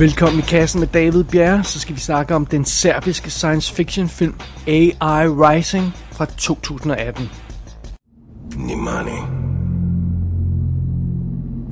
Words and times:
Velkommen 0.00 0.38
i 0.38 0.42
kassen 0.42 0.80
med 0.80 0.88
David 0.88 1.24
Bjerre, 1.24 1.64
så 1.64 1.80
skal 1.80 1.94
vi 1.94 2.00
snakke 2.00 2.34
om 2.34 2.46
den 2.46 2.64
serbiske 2.64 3.30
science 3.30 3.74
fiction 3.74 4.08
film 4.08 4.34
AI 4.66 5.26
Rising 5.28 5.92
fra 6.12 6.24
2018. 6.24 7.30
Nimani. 8.56 9.20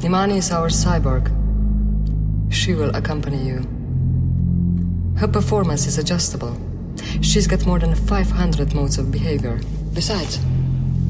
Nimani 0.02 0.36
is 0.36 0.50
our 0.50 0.68
cyborg. 0.68 1.30
She 2.52 2.75
will 2.75 2.96
accompany 2.96 3.50
you. 3.50 3.62
Her 5.16 5.32
performance 5.32 5.88
is 5.88 5.98
adjustable. 5.98 6.52
She's 7.22 7.48
got 7.48 7.66
more 7.66 7.79
than 7.79 7.96
500 7.96 8.75
modes 8.75 8.98
of 8.98 9.06
behavior. 9.12 9.58
Besides, 9.95 10.40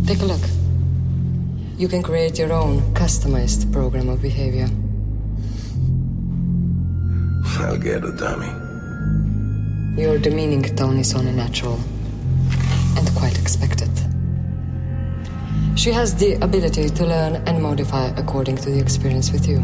take 0.06 0.22
a 0.22 0.26
look. 0.26 0.44
You 1.78 1.88
can 1.88 2.02
create 2.02 2.42
your 2.42 2.52
own 2.52 2.82
customized 2.94 3.72
program 3.72 4.08
of 4.08 4.22
behavior. 4.22 4.68
I'll 7.60 7.76
get 7.76 8.04
it, 8.04 8.16
dummy. 8.16 8.52
Your 10.00 10.18
demeaning 10.18 10.62
tone 10.76 10.98
is 10.98 11.12
only 11.14 11.32
natural 11.32 11.78
and 12.96 13.08
quite 13.16 13.36
expected. 13.38 13.90
She 15.76 15.90
has 15.92 16.14
the 16.14 16.34
ability 16.42 16.88
to 16.88 17.04
learn 17.04 17.36
and 17.46 17.62
modify 17.62 18.06
according 18.16 18.56
to 18.58 18.70
the 18.70 18.78
experience 18.78 19.32
with 19.32 19.48
you. 19.48 19.62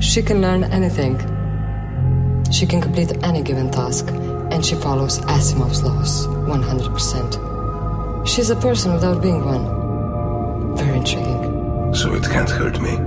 She 0.00 0.22
can 0.22 0.40
learn 0.40 0.64
anything. 0.64 1.18
She 2.50 2.66
can 2.66 2.80
complete 2.80 3.12
any 3.22 3.42
given 3.42 3.70
task, 3.70 4.08
and 4.52 4.64
she 4.64 4.74
follows 4.76 5.18
Asimov's 5.20 5.82
laws 5.82 6.26
100%. 6.26 8.26
She's 8.26 8.50
a 8.50 8.56
person 8.56 8.92
without 8.92 9.22
being 9.22 9.44
one. 9.44 10.76
Very 10.76 10.98
intriguing. 10.98 11.94
So 11.94 12.14
it 12.14 12.24
can't 12.24 12.50
hurt 12.50 12.80
me. 12.80 12.98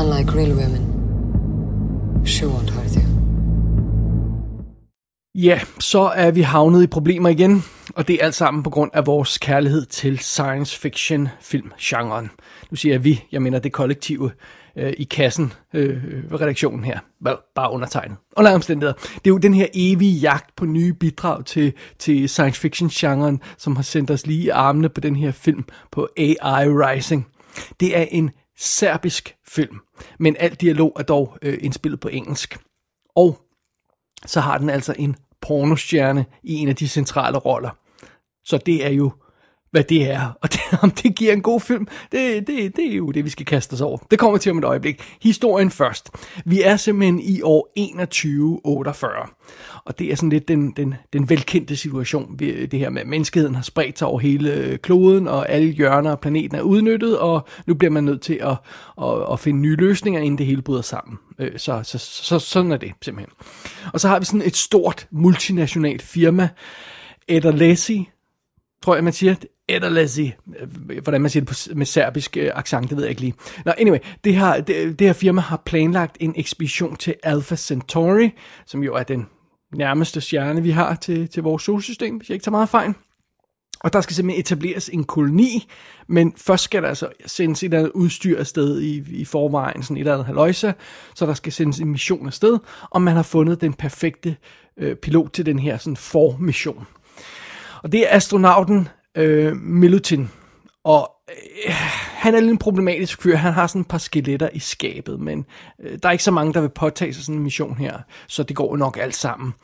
Unlike 0.00 0.32
real 0.34 0.52
women, 0.52 0.82
she 2.26 2.46
won't 2.46 2.70
hurt 2.70 2.94
you. 2.94 3.02
Ja, 5.34 5.60
så 5.80 6.00
er 6.00 6.30
vi 6.30 6.40
havnet 6.40 6.82
i 6.82 6.86
problemer 6.86 7.28
igen, 7.28 7.64
og 7.94 8.08
det 8.08 8.14
er 8.20 8.24
alt 8.24 8.34
sammen 8.34 8.62
på 8.62 8.70
grund 8.70 8.90
af 8.94 9.06
vores 9.06 9.38
kærlighed 9.38 9.84
til 9.84 10.18
science 10.18 10.78
fiction 10.78 11.28
filmgenren. 11.40 12.30
Nu 12.70 12.76
siger 12.76 12.94
jeg 12.94 13.04
vi, 13.04 13.24
jeg 13.32 13.42
mener 13.42 13.58
det 13.58 13.72
kollektive 13.72 14.30
øh, 14.76 14.92
i 14.98 15.04
kassen, 15.04 15.52
øh, 15.74 16.02
redaktionen 16.32 16.84
her, 16.84 16.98
bare 17.54 17.72
undertegnet. 17.72 18.16
Under 18.36 18.54
omstændigheder. 18.54 18.94
Det 18.94 19.26
er 19.26 19.30
jo 19.30 19.38
den 19.38 19.54
her 19.54 19.66
evige 19.74 20.18
jagt 20.18 20.56
på 20.56 20.66
nye 20.66 20.92
bidrag 20.92 21.44
til, 21.44 21.72
til 21.98 22.28
science 22.28 22.60
fiction 22.60 22.88
genren, 22.88 23.40
som 23.58 23.76
har 23.76 23.82
sendt 23.82 24.10
os 24.10 24.26
lige 24.26 24.42
i 24.42 24.48
armene 24.48 24.88
på 24.88 25.00
den 25.00 25.16
her 25.16 25.32
film 25.32 25.64
på 25.90 26.08
AI 26.16 26.68
Rising. 26.68 27.26
Det 27.80 27.98
er 27.98 28.04
en 28.10 28.30
serbisk 28.58 29.36
film, 29.48 29.80
men 30.18 30.36
al 30.38 30.54
dialog 30.54 30.96
er 30.98 31.02
dog 31.02 31.38
øh, 31.42 31.58
indspillet 31.60 32.00
på 32.00 32.08
engelsk. 32.08 32.58
Og 33.16 33.38
så 34.26 34.40
har 34.40 34.58
den 34.58 34.70
altså 34.70 34.94
en 34.98 35.16
pornostjerne 35.40 36.26
i 36.42 36.54
en 36.54 36.68
af 36.68 36.76
de 36.76 36.88
centrale 36.88 37.38
roller. 37.38 37.70
Så 38.44 38.58
det 38.58 38.86
er 38.86 38.90
jo, 38.90 39.12
hvad 39.72 39.84
det 39.84 40.10
er. 40.10 40.38
Og 40.40 40.52
det, 40.52 40.60
om 40.82 40.90
det 40.90 41.14
giver 41.14 41.32
en 41.32 41.42
god 41.42 41.60
film, 41.60 41.88
det, 42.12 42.46
det, 42.46 42.76
det 42.76 42.92
er 42.92 42.96
jo 42.96 43.10
det, 43.10 43.24
vi 43.24 43.30
skal 43.30 43.46
kaste 43.46 43.74
os 43.74 43.80
over. 43.80 43.98
Det 44.10 44.18
kommer 44.18 44.38
til 44.38 44.52
om 44.52 44.58
et 44.58 44.64
øjeblik. 44.64 45.02
Historien 45.22 45.70
først. 45.70 46.10
Vi 46.44 46.62
er 46.62 46.76
simpelthen 46.76 47.20
i 47.20 47.42
år 47.42 47.72
2148. 47.76 49.26
Og 49.84 49.98
det 49.98 50.12
er 50.12 50.16
sådan 50.16 50.30
lidt 50.30 50.48
den, 50.48 50.70
den, 50.70 50.94
den 51.12 51.30
velkendte 51.30 51.76
situation, 51.76 52.36
det 52.38 52.78
her 52.78 52.90
med, 52.90 53.02
at 53.02 53.08
menneskeheden 53.08 53.54
har 53.54 53.62
spredt 53.62 53.98
sig 53.98 54.08
over 54.08 54.18
hele 54.18 54.78
kloden, 54.82 55.28
og 55.28 55.48
alle 55.48 55.72
hjørner 55.72 56.10
af 56.10 56.20
planeten 56.20 56.58
er 56.58 56.62
udnyttet, 56.62 57.18
og 57.18 57.46
nu 57.66 57.74
bliver 57.74 57.90
man 57.90 58.04
nødt 58.04 58.20
til 58.20 58.34
at, 58.42 58.56
at, 59.02 59.32
at 59.32 59.40
finde 59.40 59.60
nye 59.60 59.76
løsninger, 59.76 60.20
inden 60.20 60.38
det 60.38 60.46
hele 60.46 60.62
bryder 60.62 60.82
sammen. 60.82 61.18
Øh, 61.38 61.58
så, 61.58 61.80
så, 61.82 61.98
så 61.98 62.38
sådan 62.38 62.72
er 62.72 62.76
det 62.76 62.92
simpelthen. 63.02 63.32
Og 63.92 64.00
så 64.00 64.08
har 64.08 64.18
vi 64.18 64.24
sådan 64.24 64.42
et 64.42 64.56
stort 64.56 65.06
multinationalt 65.10 66.02
firma, 66.02 66.48
Ederlesi, 67.28 68.10
tror 68.82 68.94
jeg 68.94 69.04
man 69.04 69.12
siger, 69.12 69.34
Ederlesi, 69.76 70.32
hvordan 71.02 71.20
man 71.20 71.30
siger 71.30 71.44
det 71.44 71.76
med 71.76 71.86
serbisk 71.86 72.36
øh, 72.36 72.50
accent, 72.54 72.88
det 72.88 72.96
ved 72.96 73.04
jeg 73.04 73.10
ikke 73.10 73.20
lige. 73.20 73.34
Nå, 73.64 73.72
anyway, 73.78 73.98
det 74.24 74.34
her, 74.34 74.60
det, 74.60 74.98
det 74.98 75.06
her 75.06 75.12
firma 75.12 75.40
har 75.40 75.62
planlagt 75.64 76.16
en 76.20 76.34
ekspedition 76.36 76.96
til 76.96 77.14
Alpha 77.22 77.56
Centauri, 77.56 78.30
som 78.66 78.82
jo 78.82 78.94
er 78.94 79.02
den 79.02 79.26
nærmeste 79.74 80.20
stjerne, 80.20 80.62
vi 80.62 80.70
har 80.70 80.94
til, 80.94 81.28
til 81.28 81.42
vores 81.42 81.62
solsystem, 81.62 82.16
hvis 82.16 82.28
jeg 82.28 82.34
ikke 82.34 82.44
tager 82.44 82.50
meget 82.50 82.68
fejl. 82.68 82.94
Og 83.80 83.92
der 83.92 84.00
skal 84.00 84.16
simpelthen 84.16 84.40
etableres 84.40 84.88
en 84.88 85.04
koloni, 85.04 85.68
men 86.08 86.34
først 86.36 86.64
skal 86.64 86.82
der 86.82 86.88
altså 86.88 87.08
sendes 87.26 87.62
et 87.62 87.64
eller 87.64 87.78
andet 87.78 87.92
udstyr 87.92 88.38
afsted 88.38 88.80
i, 88.80 89.04
i 89.08 89.24
forvejen, 89.24 89.82
sådan 89.82 89.96
et 89.96 90.00
eller 90.00 90.12
andet 90.12 90.26
haløjse, 90.26 90.74
så 91.14 91.26
der 91.26 91.34
skal 91.34 91.52
sendes 91.52 91.78
en 91.78 91.88
mission 91.88 92.26
afsted, 92.26 92.58
og 92.90 93.02
man 93.02 93.16
har 93.16 93.22
fundet 93.22 93.60
den 93.60 93.72
perfekte 93.72 94.36
øh, 94.76 94.96
pilot 94.96 95.30
til 95.32 95.46
den 95.46 95.58
her 95.58 95.78
sådan 95.78 95.96
formission. 95.96 96.86
Og 97.82 97.92
det 97.92 98.00
er 98.00 98.16
astronauten 98.16 98.88
øh, 99.16 99.56
Milutin, 99.56 100.30
og 100.84 101.10
øh, 101.30 101.74
han 102.22 102.34
er 102.34 102.40
lidt 102.40 102.50
en 102.50 102.58
problematisk 102.58 103.22
fyr. 103.22 103.36
Han 103.36 103.52
har 103.52 103.66
sådan 103.66 103.80
et 103.80 103.88
par 103.88 103.98
skeletter 103.98 104.48
i 104.52 104.58
skabet, 104.58 105.20
men 105.20 105.44
øh, 105.82 105.98
der 106.02 106.08
er 106.08 106.12
ikke 106.12 106.24
så 106.24 106.30
mange, 106.30 106.52
der 106.54 106.60
vil 106.60 106.68
påtage 106.68 107.14
sig 107.14 107.24
sådan 107.24 107.38
en 107.38 107.42
mission 107.42 107.76
her, 107.76 107.98
så 108.26 108.42
det 108.42 108.56
går 108.56 108.76
nok 108.76 108.98
alt 109.00 109.14
sammen. 109.14 109.54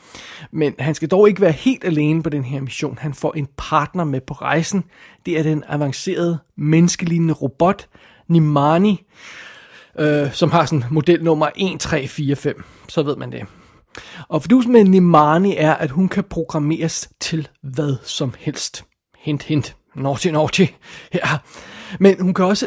Men 0.50 0.74
han 0.78 0.94
skal 0.94 1.08
dog 1.08 1.28
ikke 1.28 1.40
være 1.40 1.52
helt 1.52 1.84
alene 1.84 2.22
på 2.22 2.30
den 2.30 2.44
her 2.44 2.60
mission. 2.60 2.98
Han 3.00 3.14
får 3.14 3.32
en 3.32 3.48
partner 3.56 4.04
med 4.04 4.20
på 4.20 4.34
rejsen. 4.34 4.84
Det 5.26 5.38
er 5.38 5.42
den 5.42 5.64
avancerede, 5.68 6.38
menneskelignende 6.56 7.34
robot, 7.34 7.88
Nimani, 8.28 9.06
øh, 9.98 10.32
som 10.32 10.50
har 10.50 10.66
sådan 10.66 10.84
modelnummer 10.90 11.46
1345. 11.46 12.54
Så 12.88 13.02
ved 13.02 13.16
man 13.16 13.32
det. 13.32 13.46
Og 14.28 14.42
fordusen 14.42 14.72
med 14.72 14.84
Nimani 14.84 15.56
er, 15.56 15.74
at 15.74 15.90
hun 15.90 16.08
kan 16.08 16.24
programmeres 16.24 17.10
til 17.20 17.48
hvad 17.62 17.96
som 18.02 18.34
helst. 18.38 18.87
Hint, 19.28 19.42
hint. 19.42 19.76
Naughty, 19.94 20.28
naughty. 20.28 20.64
Ja. 21.14 21.38
Men 22.00 22.20
hun 22.20 22.34
kan 22.34 22.44
også 22.44 22.66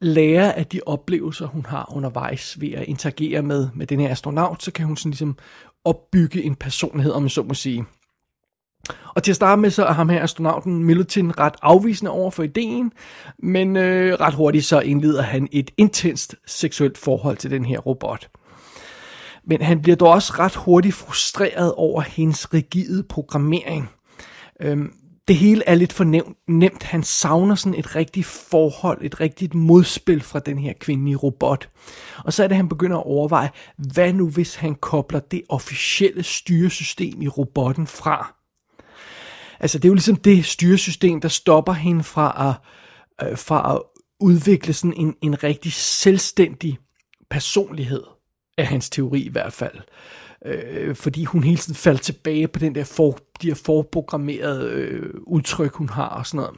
lære 0.00 0.58
af 0.58 0.66
de 0.66 0.80
oplevelser, 0.86 1.46
hun 1.46 1.66
har 1.66 1.92
undervejs 1.96 2.60
ved 2.60 2.72
at 2.72 2.84
interagere 2.84 3.42
med, 3.42 3.68
med 3.74 3.86
den 3.86 4.00
her 4.00 4.10
astronaut, 4.10 4.62
så 4.62 4.72
kan 4.72 4.86
hun 4.86 4.96
sådan 4.96 5.10
ligesom 5.10 5.38
opbygge 5.84 6.42
en 6.42 6.54
personlighed, 6.54 7.12
om 7.12 7.22
man 7.22 7.28
så 7.28 7.42
må 7.42 7.54
sige. 7.54 7.84
Og 9.14 9.22
til 9.22 9.32
at 9.32 9.36
starte 9.36 9.60
med, 9.60 9.70
så 9.70 9.84
er 9.84 9.92
ham 9.92 10.08
her 10.08 10.22
astronauten 10.22 10.84
Milutin 10.84 11.38
ret 11.38 11.54
afvisende 11.62 12.10
over 12.10 12.30
for 12.30 12.42
ideen, 12.42 12.92
men 13.38 13.76
øh, 13.76 14.14
ret 14.20 14.34
hurtigt 14.34 14.64
så 14.64 14.80
indleder 14.80 15.22
han 15.22 15.48
et 15.52 15.70
intenst 15.76 16.36
seksuelt 16.46 16.98
forhold 16.98 17.36
til 17.36 17.50
den 17.50 17.64
her 17.64 17.78
robot. 17.78 18.28
Men 19.44 19.62
han 19.62 19.82
bliver 19.82 19.96
dog 19.96 20.08
også 20.08 20.32
ret 20.38 20.54
hurtigt 20.54 20.94
frustreret 20.94 21.74
over 21.74 22.00
hendes 22.00 22.54
rigide 22.54 23.02
programmering. 23.02 23.90
Øhm, 24.60 24.92
det 25.28 25.36
hele 25.36 25.62
er 25.66 25.74
lidt 25.74 25.92
for 25.92 26.04
nemt. 26.48 26.82
Han 26.82 27.02
savner 27.02 27.54
sådan 27.54 27.78
et 27.78 27.96
rigtigt 27.96 28.26
forhold, 28.26 28.98
et 29.02 29.20
rigtigt 29.20 29.54
modspil 29.54 30.20
fra 30.20 30.38
den 30.38 30.58
her 30.58 30.72
kvindelige 30.80 31.16
robot. 31.16 31.68
Og 32.24 32.32
så 32.32 32.44
er 32.44 32.48
det, 32.48 32.56
han 32.56 32.68
begynder 32.68 32.96
at 32.96 33.06
overveje, 33.06 33.50
hvad 33.76 34.12
nu 34.12 34.30
hvis 34.30 34.54
han 34.54 34.74
kobler 34.74 35.20
det 35.20 35.42
officielle 35.48 36.22
styresystem 36.22 37.22
i 37.22 37.28
robotten 37.28 37.86
fra? 37.86 38.34
Altså 39.60 39.78
det 39.78 39.84
er 39.84 39.88
jo 39.88 39.94
ligesom 39.94 40.16
det 40.16 40.44
styresystem, 40.44 41.20
der 41.20 41.28
stopper 41.28 41.72
hende 41.72 42.04
fra 42.04 42.58
at, 43.18 43.28
øh, 43.28 43.38
fra 43.38 43.74
at 43.74 43.82
udvikle 44.20 44.72
sådan 44.72 44.94
en, 44.96 45.14
en 45.22 45.42
rigtig 45.42 45.72
selvstændig 45.72 46.78
personlighed 47.30 48.02
af 48.58 48.66
hans 48.66 48.90
teori 48.90 49.20
i 49.20 49.30
hvert 49.30 49.52
fald. 49.52 49.80
Øh, 50.46 50.96
fordi 50.96 51.24
hun 51.24 51.44
hele 51.44 51.58
tiden 51.58 51.74
faldt 51.74 52.02
tilbage 52.02 52.48
på 52.48 52.58
den 52.58 52.74
der 52.74 52.84
for, 52.84 53.18
de 53.42 53.46
her 53.46 53.54
forprogrammerede 53.54 54.70
øh, 54.70 55.14
udtryk, 55.26 55.74
hun 55.74 55.88
har 55.88 56.08
og 56.08 56.26
sådan 56.26 56.36
noget. 56.36 56.54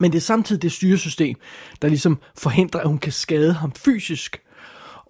Men 0.00 0.12
det 0.12 0.18
er 0.18 0.22
samtidig 0.22 0.62
det 0.62 0.72
styresystem, 0.72 1.36
der 1.82 1.88
ligesom 1.88 2.18
forhindrer, 2.38 2.80
at 2.80 2.88
hun 2.88 2.98
kan 2.98 3.12
skade 3.12 3.52
ham 3.52 3.72
fysisk. 3.72 4.42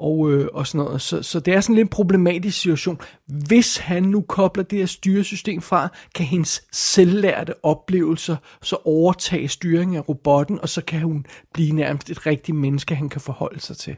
Og, 0.01 0.33
øh, 0.33 0.49
og 0.53 0.67
sådan 0.67 0.85
noget. 0.85 1.03
Så, 1.03 1.23
så 1.23 1.41
det 1.41 1.55
er 1.55 1.61
sådan 1.61 1.75
en 1.75 1.79
lidt 1.79 1.91
problematisk 1.91 2.61
situation. 2.61 3.01
Hvis 3.27 3.77
han 3.77 4.03
nu 4.03 4.21
kobler 4.21 4.65
det 4.65 4.79
her 4.79 4.87
styresystem 4.87 5.63
fra, 5.63 5.89
kan 6.15 6.27
hendes 6.27 6.63
selvlærte 6.73 7.65
oplevelser 7.65 8.37
så 8.63 8.77
overtage 8.85 9.49
styringen 9.49 9.97
af 9.97 10.09
robotten, 10.09 10.61
og 10.61 10.69
så 10.69 10.85
kan 10.85 11.01
hun 11.01 11.27
blive 11.55 11.73
nærmest 11.73 12.11
et 12.11 12.27
rigtigt 12.27 12.57
menneske, 12.57 12.95
han 12.95 13.09
kan 13.09 13.21
forholde 13.21 13.61
sig 13.61 13.77
til. 13.77 13.97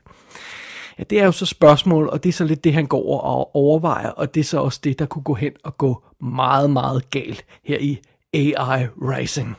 Ja, 0.98 1.02
det 1.10 1.20
er 1.20 1.24
jo 1.24 1.32
så 1.32 1.46
spørgsmål, 1.46 2.08
og 2.08 2.22
det 2.22 2.28
er 2.28 2.32
så 2.32 2.44
lidt 2.44 2.64
det, 2.64 2.72
han 2.72 2.86
går 2.86 3.20
og 3.20 3.56
overvejer, 3.56 4.08
og 4.08 4.34
det 4.34 4.40
er 4.40 4.44
så 4.44 4.58
også 4.58 4.80
det, 4.84 4.98
der 4.98 5.06
kunne 5.06 5.22
gå 5.22 5.34
hen 5.34 5.52
og 5.64 5.78
gå 5.78 6.04
meget, 6.20 6.70
meget 6.70 7.10
galt 7.10 7.44
her 7.64 7.78
i 7.78 8.00
AI 8.32 8.86
Rising. 8.86 9.56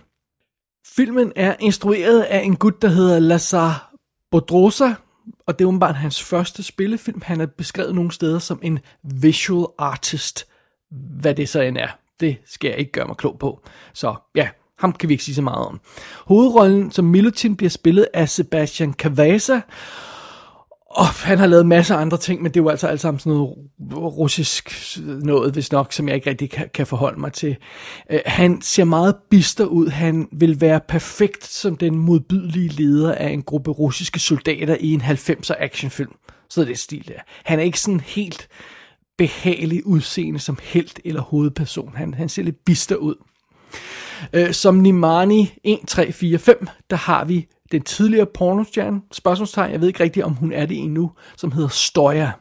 Filmen 0.88 1.32
er 1.36 1.56
instrueret 1.60 2.22
af 2.22 2.40
en 2.40 2.56
gut, 2.56 2.82
der 2.82 2.88
hedder 2.88 3.20
Lazar 3.20 3.94
Bodrosa, 4.32 4.94
og 5.48 5.60
det 5.60 5.66
er 5.66 5.68
åbenbart 5.68 5.96
hans 5.96 6.24
første 6.24 6.64
spillefilm. 6.64 7.22
Han 7.26 7.42
er 7.42 7.46
beskrevet 7.46 7.96
nogle 7.96 8.12
steder 8.12 8.40
som 8.40 8.60
en 8.64 8.80
visual 9.04 9.68
artist. 9.78 10.48
Hvad 10.92 11.36
det 11.36 11.50
så 11.50 11.62
end 11.62 11.78
er, 11.78 11.88
det 12.20 12.38
skal 12.46 12.70
jeg 12.70 12.78
ikke 12.78 12.92
gøre 12.92 13.08
mig 13.08 13.18
klog 13.18 13.40
på. 13.40 13.62
Så 13.94 14.16
ja, 14.36 14.50
Ham 14.80 14.94
kan 14.94 15.10
vi 15.10 15.14
ikke 15.14 15.24
sige 15.24 15.36
så 15.36 15.42
meget 15.42 15.68
om. 15.68 15.80
Hovedrollen 16.26 16.92
som 16.92 17.06
Milutin 17.06 17.56
bliver 17.56 17.70
spillet 17.70 18.08
af 18.14 18.30
Sebastian 18.30 18.94
Cavazza, 18.94 19.62
og 20.92 21.06
han 21.08 21.38
har 21.38 21.48
lavet 21.48 21.66
masser 21.66 21.96
af 21.96 22.02
andre 22.02 22.18
ting, 22.18 22.42
men 22.42 22.52
det 22.52 22.60
er 22.60 22.64
jo 22.64 22.70
altså 22.70 22.88
alt 22.88 23.02
sammen 23.02 23.20
sådan 23.20 23.30
noget 23.30 23.58
russisk 24.18 24.98
noget, 25.24 25.54
hvis 25.54 25.72
nok, 25.72 25.94
som 25.94 26.08
jeg 26.08 26.16
ikke 26.16 26.30
rigtig 26.30 26.50
kan, 26.50 26.70
kan 26.74 26.88
forholde 26.88 27.20
mig 27.20 27.34
til. 27.34 27.56
Øh, 28.12 28.20
han 28.26 28.62
ser 28.62 28.84
meget 28.84 29.16
bister 29.30 29.66
ud. 29.66 29.88
Han 29.88 30.28
vil 30.32 30.62
være 30.62 30.80
perfekt 30.88 31.46
som 31.46 31.78
den 31.78 31.98
modbydelige 31.98 32.68
leder 32.68 33.16
af 33.16 33.30
en 33.30 33.44
gruppe 33.44 33.72
russiske 33.72 34.20
soldater 34.20 34.78
i 34.80 34.94
en 34.94 35.02
90'er 35.02 35.56
actionfilm. 35.64 36.12
Så 36.50 36.66
det 36.66 36.80
stil 36.80 37.08
der. 37.08 37.20
Han 37.44 37.60
er 37.60 37.64
ikke 37.64 37.80
sådan 37.80 38.00
helt 38.00 38.48
behagelig 39.18 39.88
udseende 39.88 40.40
som 40.40 40.58
helt 40.64 41.00
eller 41.06 41.22
hovedperson. 41.22 41.94
Han, 41.96 42.14
han 42.14 42.30
ser 42.30 42.44
lidt 42.44 42.66
bister 42.66 42.96
ud. 42.96 43.16
Uh, 44.38 44.52
som 44.52 44.76
Nimani 44.76 45.42
1345, 45.42 46.56
der 46.90 46.96
har 46.96 47.26
vi 47.26 47.48
den 47.72 47.82
tidligere 47.82 48.26
pornostjerne, 48.26 49.02
spørgsmålstegn, 49.12 49.72
jeg 49.72 49.82
ved 49.82 49.88
ikke 49.88 50.04
rigtigt, 50.04 50.26
om 50.26 50.34
hun 50.34 50.52
er 50.52 50.66
det 50.66 50.78
endnu, 50.78 51.12
som 51.38 51.52
hedder 51.52 51.70
Støjer. 51.70 52.32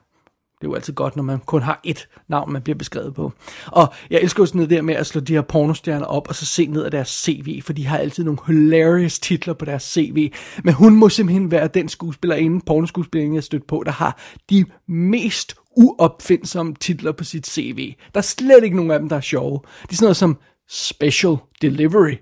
Det 0.61 0.65
er 0.65 0.69
jo 0.69 0.75
altid 0.75 0.93
godt, 0.93 1.17
når 1.17 1.23
man 1.23 1.39
kun 1.39 1.63
har 1.63 1.81
et 1.85 2.09
navn, 2.29 2.53
man 2.53 2.63
bliver 2.63 2.77
beskrevet 2.77 3.15
på. 3.15 3.33
Og 3.67 3.93
jeg 4.11 4.21
elsker 4.21 4.43
jo 4.43 4.47
sådan 4.47 4.59
noget 4.59 4.71
der 4.71 4.83
med 4.83 4.95
at 4.95 5.07
slå 5.07 5.21
de 5.21 5.33
her 5.33 5.43
pornostjerner 5.43 6.07
op, 6.07 6.29
og 6.29 6.35
så 6.35 6.47
se 6.47 6.67
ned 6.67 6.85
af 6.85 6.91
deres 6.91 7.09
CV, 7.09 7.63
for 7.63 7.73
de 7.73 7.87
har 7.87 7.99
altid 7.99 8.25
nogle 8.25 8.39
hilarious 8.47 9.19
titler 9.19 9.55
på 9.55 9.65
deres 9.65 9.83
CV. 9.83 10.33
Men 10.65 10.75
hun 10.75 10.97
må 10.97 11.09
simpelthen 11.09 11.51
være 11.51 11.69
den 11.69 11.89
skuespillerinde, 11.89 12.61
pornoskuespillerinde, 12.67 13.35
jeg 13.35 13.45
stødt 13.45 13.67
på, 13.67 13.83
der 13.87 13.93
har 13.93 14.19
de 14.51 14.65
mest 14.89 15.55
uopfindsomme 15.77 16.75
titler 16.75 17.13
på 17.13 17.25
sit 17.25 17.47
CV. 17.47 17.95
Der 18.15 18.21
er 18.21 18.23
slet 18.23 18.65
ikke 18.65 18.77
nogen 18.77 18.91
af 18.91 18.99
dem, 18.99 19.09
der 19.09 19.17
er 19.17 19.21
sjove. 19.21 19.61
Det 19.83 19.93
er 19.93 19.97
sådan 19.97 20.05
noget 20.05 20.17
som 20.17 20.39
Special 20.69 21.37
Delivery 21.63 22.15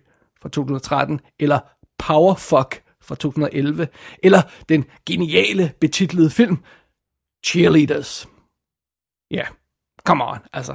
fra 0.42 0.48
2013, 0.48 1.20
eller 1.38 1.58
Powerfuck 1.98 2.82
fra 3.06 3.14
2011, 3.14 3.88
eller 4.22 4.42
den 4.68 4.84
geniale 5.06 5.72
betitlede 5.80 6.30
film 6.30 6.58
Cheerleaders. 7.46 8.28
Ja, 9.30 9.36
yeah. 9.36 9.46
come 10.06 10.24
on, 10.24 10.38
altså. 10.52 10.74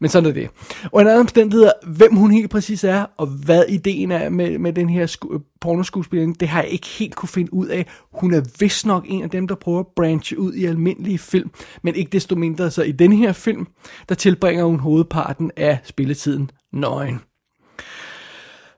Men 0.00 0.10
sådan 0.10 0.28
er 0.28 0.34
det. 0.34 0.50
Og 0.92 1.00
en 1.00 1.06
anden 1.06 1.20
omstændighed 1.20 1.70
hvem 1.86 2.16
hun 2.16 2.30
helt 2.30 2.50
præcis 2.50 2.84
er, 2.84 3.06
og 3.16 3.26
hvad 3.26 3.64
ideen 3.68 4.10
er 4.10 4.28
med, 4.28 4.58
med 4.58 4.72
den 4.72 4.88
her 4.88 5.06
sku- 5.06 5.58
pornoskuespilling, 5.60 6.40
det 6.40 6.48
har 6.48 6.62
jeg 6.62 6.70
ikke 6.70 6.86
helt 6.86 7.14
kunne 7.14 7.28
finde 7.28 7.54
ud 7.54 7.66
af. 7.66 7.86
Hun 8.12 8.34
er 8.34 8.42
vist 8.60 8.86
nok 8.86 9.04
en 9.08 9.22
af 9.22 9.30
dem, 9.30 9.48
der 9.48 9.54
prøver 9.54 9.80
at 9.80 9.86
branche 9.96 10.38
ud 10.38 10.54
i 10.54 10.64
almindelige 10.64 11.18
film, 11.18 11.50
men 11.82 11.94
ikke 11.94 12.10
desto 12.10 12.36
mindre 12.36 12.70
så 12.70 12.82
i 12.82 12.92
den 12.92 13.12
her 13.12 13.32
film, 13.32 13.66
der 14.08 14.14
tilbringer 14.14 14.64
hun 14.64 14.80
hovedparten 14.80 15.50
af 15.56 15.78
spilletiden 15.84 16.50
nøgen. 16.72 17.20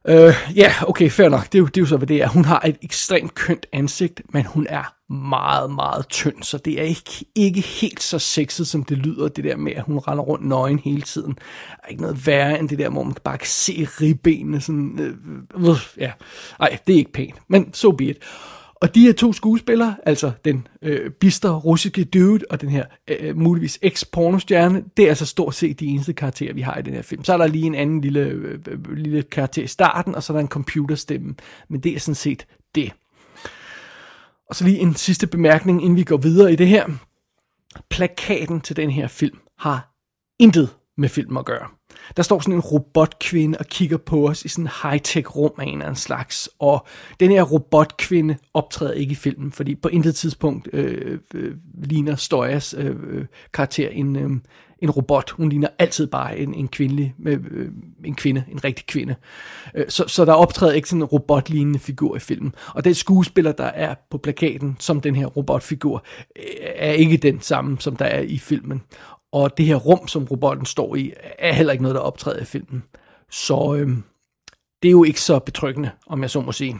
Øh, 0.08 0.16
ja, 0.16 0.28
uh, 0.28 0.56
yeah, 0.56 0.88
okay, 0.88 1.10
fair 1.10 1.28
nok. 1.28 1.44
Det 1.44 1.54
er, 1.54 1.58
jo, 1.58 1.66
det 1.66 1.76
er 1.76 1.80
jo 1.80 1.86
så, 1.86 1.96
hvad 1.96 2.06
det 2.06 2.22
er. 2.22 2.28
Hun 2.28 2.44
har 2.44 2.62
et 2.66 2.76
ekstremt 2.82 3.34
kønt 3.34 3.66
ansigt, 3.72 4.22
men 4.32 4.46
hun 4.46 4.66
er 4.70 5.12
meget, 5.12 5.70
meget 5.70 6.08
tynd, 6.08 6.42
så 6.42 6.58
det 6.58 6.80
er 6.80 6.84
ikke, 6.84 7.24
ikke 7.34 7.60
helt 7.60 8.02
så 8.02 8.18
sexet, 8.18 8.66
som 8.66 8.84
det 8.84 8.98
lyder, 8.98 9.28
det 9.28 9.44
der 9.44 9.56
med, 9.56 9.72
at 9.72 9.82
hun 9.82 9.98
render 9.98 10.24
rundt 10.24 10.48
nøgen 10.48 10.78
hele 10.78 11.02
tiden. 11.02 11.32
Der 11.32 11.84
er 11.84 11.88
ikke 11.88 12.02
noget 12.02 12.26
værre 12.26 12.58
end 12.58 12.68
det 12.68 12.78
der, 12.78 12.88
hvor 12.88 13.02
man 13.02 13.14
bare 13.24 13.38
kan 13.38 13.46
se 13.46 13.88
ribbenene 14.00 14.60
sådan, 14.60 14.98
øh, 14.98 15.68
øh, 15.68 15.76
ja. 15.98 16.12
Ej, 16.60 16.78
det 16.86 16.92
er 16.92 16.98
ikke 16.98 17.12
pænt, 17.12 17.34
men 17.48 17.74
so 17.74 17.92
be 17.92 18.04
it. 18.04 18.18
Og 18.84 18.94
de 18.94 19.00
her 19.00 19.12
to 19.12 19.32
skuespillere, 19.32 19.96
altså 20.06 20.32
den 20.44 20.66
øh, 20.82 21.10
bister 21.10 21.50
russiske 21.50 22.04
dude 22.04 22.44
og 22.50 22.60
den 22.60 22.68
her 22.68 22.84
øh, 23.08 23.16
øh 23.20 23.36
muligvis 23.36 23.78
ex-pornostjerne, 23.82 24.84
det 24.96 25.04
er 25.04 25.08
altså 25.08 25.26
stort 25.26 25.54
set 25.54 25.80
de 25.80 25.86
eneste 25.86 26.12
karakterer, 26.12 26.54
vi 26.54 26.60
har 26.60 26.76
i 26.76 26.82
den 26.82 26.94
her 26.94 27.02
film. 27.02 27.24
Så 27.24 27.32
er 27.32 27.36
der 27.36 27.46
lige 27.46 27.66
en 27.66 27.74
anden 27.74 28.00
lille, 28.00 28.20
øh, 28.20 28.58
øh, 28.68 28.92
lille 28.96 29.22
karakter 29.22 29.62
i 29.62 29.66
starten, 29.66 30.14
og 30.14 30.22
så 30.22 30.32
er 30.32 30.34
der 30.34 30.40
en 30.40 30.48
computerstemme. 30.48 31.34
Men 31.68 31.80
det 31.80 31.94
er 31.94 32.00
sådan 32.00 32.14
set 32.14 32.46
det. 32.74 32.92
Og 34.48 34.54
så 34.54 34.64
lige 34.64 34.78
en 34.78 34.94
sidste 34.94 35.26
bemærkning, 35.26 35.82
inden 35.82 35.96
vi 35.96 36.04
går 36.04 36.16
videre 36.16 36.52
i 36.52 36.56
det 36.56 36.68
her. 36.68 36.86
Plakaten 37.90 38.60
til 38.60 38.76
den 38.76 38.90
her 38.90 39.08
film 39.08 39.38
har 39.58 39.94
intet 40.38 40.68
med 40.96 41.08
film 41.08 41.36
at 41.36 41.44
gøre. 41.44 41.68
Der 42.16 42.22
står 42.22 42.40
sådan 42.40 42.54
en 42.54 42.60
robotkvinde 42.60 43.58
og 43.58 43.66
kigger 43.66 43.96
på 43.96 44.28
os 44.28 44.44
i 44.44 44.48
sådan 44.48 44.64
en 44.64 44.68
high-tech 44.68 45.36
rum 45.36 45.52
af 45.58 45.64
en 45.64 45.68
eller 45.68 45.84
anden 45.84 45.96
slags. 45.96 46.48
Og 46.58 46.86
den 47.20 47.30
her 47.30 47.42
robotkvinde 47.42 48.36
optræder 48.54 48.92
ikke 48.92 49.12
i 49.12 49.14
filmen, 49.14 49.52
fordi 49.52 49.74
på 49.74 49.88
intet 49.88 50.14
tidspunkt 50.14 50.68
øh, 50.72 51.18
øh, 51.34 51.54
ligner 51.84 52.16
Stoyas 52.16 52.74
øh, 52.78 52.96
øh, 53.10 53.26
karakter 53.52 53.88
en, 53.88 54.16
øh, 54.16 54.30
en 54.78 54.90
robot. 54.90 55.30
Hun 55.30 55.48
ligner 55.48 55.68
altid 55.78 56.06
bare 56.06 56.38
en, 56.38 56.54
en 56.54 56.68
kvindelig, 56.68 57.14
øh, 57.26 57.40
øh, 57.50 57.68
en 58.04 58.14
kvinde, 58.14 58.44
en 58.52 58.64
rigtig 58.64 58.86
kvinde. 58.86 59.14
Øh, 59.74 59.84
så, 59.88 60.04
så 60.08 60.24
der 60.24 60.32
optræder 60.32 60.72
ikke 60.72 60.88
sådan 60.88 61.02
en 61.02 61.04
robotlignende 61.04 61.78
figur 61.78 62.16
i 62.16 62.18
filmen. 62.18 62.54
Og 62.68 62.84
den 62.84 62.94
skuespiller, 62.94 63.52
der 63.52 63.64
er 63.64 63.94
på 64.10 64.18
plakaten 64.18 64.76
som 64.80 65.00
den 65.00 65.16
her 65.16 65.26
robotfigur, 65.26 66.04
øh, 66.36 66.44
er 66.76 66.92
ikke 66.92 67.16
den 67.16 67.40
samme, 67.40 67.76
som 67.80 67.96
der 67.96 68.04
er 68.04 68.20
i 68.20 68.38
filmen. 68.38 68.82
Og 69.34 69.58
det 69.58 69.66
her 69.66 69.76
rum, 69.76 70.08
som 70.08 70.24
robotten 70.24 70.66
står 70.66 70.96
i, 70.96 71.12
er 71.38 71.52
heller 71.52 71.72
ikke 71.72 71.82
noget, 71.82 71.94
der 71.94 72.00
optræder 72.00 72.42
i 72.42 72.44
filmen. 72.44 72.82
Så 73.30 73.74
øh, 73.78 73.88
det 74.82 74.88
er 74.88 74.92
jo 74.92 75.04
ikke 75.04 75.20
så 75.20 75.38
betryggende, 75.38 75.90
om 76.06 76.22
jeg 76.22 76.30
så 76.30 76.40
må 76.40 76.52
sige. 76.52 76.76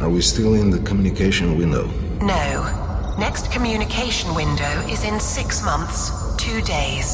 Are 0.00 0.10
we 0.10 0.22
still 0.22 0.54
in 0.54 0.70
the 0.72 0.86
communication 0.86 1.58
window? 1.58 1.84
No. 2.20 2.46
Next 3.26 3.44
communication 3.54 4.36
window 4.36 4.72
is 4.92 5.00
in 5.10 5.20
six 5.20 5.48
months, 5.70 5.98
two 6.44 6.60
days. 6.76 7.08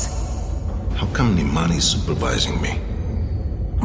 How 1.00 1.08
come 1.14 1.30
Nimani 1.36 1.76
is 1.76 1.84
supervising 1.84 2.56
me? 2.64 2.72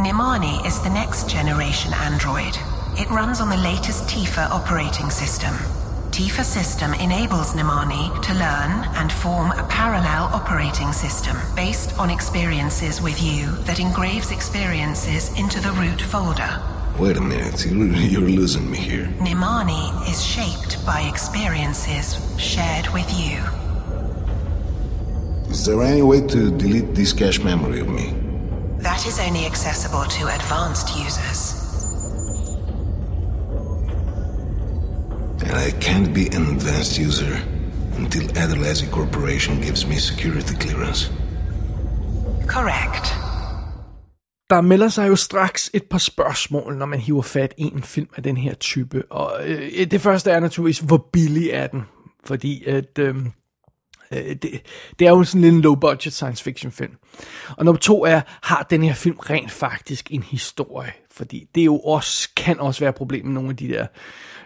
Nimani 0.05 0.55
is 0.69 0.75
the 0.85 0.93
next 1.01 1.29
generation 1.37 1.91
android. 2.09 2.55
It 3.01 3.07
runs 3.19 3.37
on 3.41 3.49
the 3.49 3.61
latest 3.71 3.99
Tifa 4.11 4.43
operating 4.59 5.09
system. 5.11 5.84
Tifa 6.15 6.45
system 6.45 6.93
enables 6.93 7.51
Nimani 7.55 8.07
to 8.21 8.33
learn 8.35 8.71
and 8.95 9.11
form 9.11 9.51
a 9.51 9.67
parallel 9.67 10.33
operating 10.33 10.93
system 10.93 11.35
based 11.57 11.99
on 11.99 12.09
experiences 12.09 13.01
with 13.01 13.21
you 13.21 13.51
that 13.65 13.81
engraves 13.81 14.31
experiences 14.31 15.37
into 15.37 15.59
the 15.59 15.73
root 15.73 15.99
folder. 16.01 16.61
Wait 16.97 17.17
a 17.17 17.21
minute, 17.21 17.65
you're, 17.65 17.87
you're 17.87 18.29
losing 18.29 18.71
me 18.71 18.77
here. 18.77 19.07
Nimani 19.19 20.09
is 20.09 20.23
shaped 20.23 20.85
by 20.85 21.01
experiences 21.01 22.17
shared 22.39 22.87
with 22.93 23.11
you. 23.19 23.43
Is 25.51 25.65
there 25.65 25.83
any 25.83 26.01
way 26.01 26.21
to 26.27 26.57
delete 26.57 26.95
this 26.95 27.11
cache 27.11 27.41
memory 27.41 27.81
of 27.81 27.89
me? 27.89 28.13
That 28.77 29.05
is 29.05 29.19
only 29.19 29.45
accessible 29.45 30.05
to 30.05 30.33
advanced 30.33 30.95
users. 30.97 31.54
I 35.65 35.71
can't 35.71 36.13
be 36.13 36.25
an 36.37 36.43
advanced 36.55 37.07
user 37.07 37.35
until 37.97 38.21
Adelazi 38.37 38.87
Corporation 38.91 39.55
gives 39.61 39.87
me 39.87 39.95
security 39.95 40.53
clearance. 40.61 41.11
Correct. 42.47 43.05
Der 44.49 44.61
melder 44.61 44.89
sig 44.89 45.07
jo 45.07 45.15
straks 45.15 45.71
et 45.73 45.83
par 45.83 45.97
spørgsmål, 45.97 46.77
når 46.77 46.85
man 46.85 46.99
hiver 46.99 47.21
fat 47.21 47.53
i 47.57 47.63
en 47.63 47.83
film 47.83 48.09
af 48.17 48.23
den 48.23 48.37
her 48.37 48.53
type. 48.53 49.03
Og 49.11 49.39
øh, 49.45 49.91
det 49.91 50.01
første 50.01 50.31
er 50.31 50.39
naturligvis, 50.39 50.79
hvor 50.79 51.09
billig 51.13 51.49
er 51.49 51.67
den? 51.67 51.83
Fordi 52.25 52.63
at, 52.65 52.99
øh, 52.99 53.15
øh, 54.11 54.35
det, 54.35 54.61
det 54.99 55.07
er 55.07 55.11
jo 55.11 55.23
sådan 55.23 55.43
en 55.43 55.45
lille 55.45 55.61
low-budget 55.61 56.13
science 56.13 56.43
fiction 56.43 56.71
film. 56.71 56.93
Og 57.57 57.65
nummer 57.65 57.79
to 57.79 58.05
er, 58.05 58.21
har 58.43 58.67
den 58.69 58.83
her 58.83 58.93
film 58.93 59.17
rent 59.17 59.51
faktisk 59.51 60.11
en 60.11 60.23
historie? 60.23 60.93
Fordi 61.11 61.47
det 61.55 61.65
jo 61.65 61.79
også, 61.79 62.29
kan 62.37 62.59
også 62.59 62.79
være 62.79 62.89
et 62.89 62.95
problem 62.95 63.25
med 63.25 63.33
nogle 63.33 63.49
af 63.49 63.55
de 63.57 63.67
der... 63.67 63.87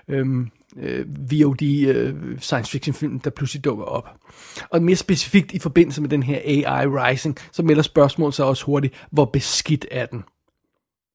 Øh, 0.08 0.48
øh, 0.78 1.06
VOD 1.32 1.62
øh, 1.64 2.40
science 2.40 2.72
fiction 2.72 2.94
film, 2.94 3.20
der 3.20 3.30
pludselig 3.30 3.64
dukker 3.64 3.86
op. 3.86 4.10
Og 4.70 4.82
mere 4.82 4.96
specifikt 4.96 5.52
i 5.52 5.60
forbindelse 5.60 6.02
med 6.02 6.10
den 6.10 6.24
her 6.24 6.40
AI 6.46 6.88
Rising, 6.88 7.38
så 7.52 7.64
melder 7.64 7.82
spørgsmålet 7.82 8.36
sig 8.36 8.46
også 8.46 8.66
hurtigt, 8.66 9.08
hvor 9.12 9.26
beskidt 9.26 9.86
er 9.92 10.06
den? 10.06 10.24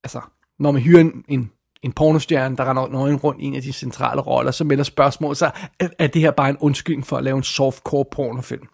Altså, 0.04 0.20
når 0.58 0.72
man 0.72 0.82
hyrer 0.82 1.00
en, 1.00 1.24
en, 1.28 1.50
en 1.82 1.92
pornostjerne, 1.92 2.56
der 2.56 2.70
render 2.70 2.88
nøgen 2.88 3.16
rundt 3.16 3.40
i 3.40 3.44
en 3.44 3.54
af 3.54 3.62
de 3.62 3.72
centrale 3.72 4.20
roller, 4.20 4.50
så 4.50 4.64
melder 4.64 4.84
spørgsmålet 4.84 5.38
sig, 5.38 5.52
er, 5.80 5.88
er 5.98 6.06
det 6.06 6.22
her 6.22 6.30
bare 6.30 6.50
en 6.50 6.56
undskyldning 6.60 7.06
for 7.06 7.16
at 7.16 7.24
lave 7.24 7.36
en 7.36 7.42
softcore 7.42 8.04
pornofilm? 8.10 8.68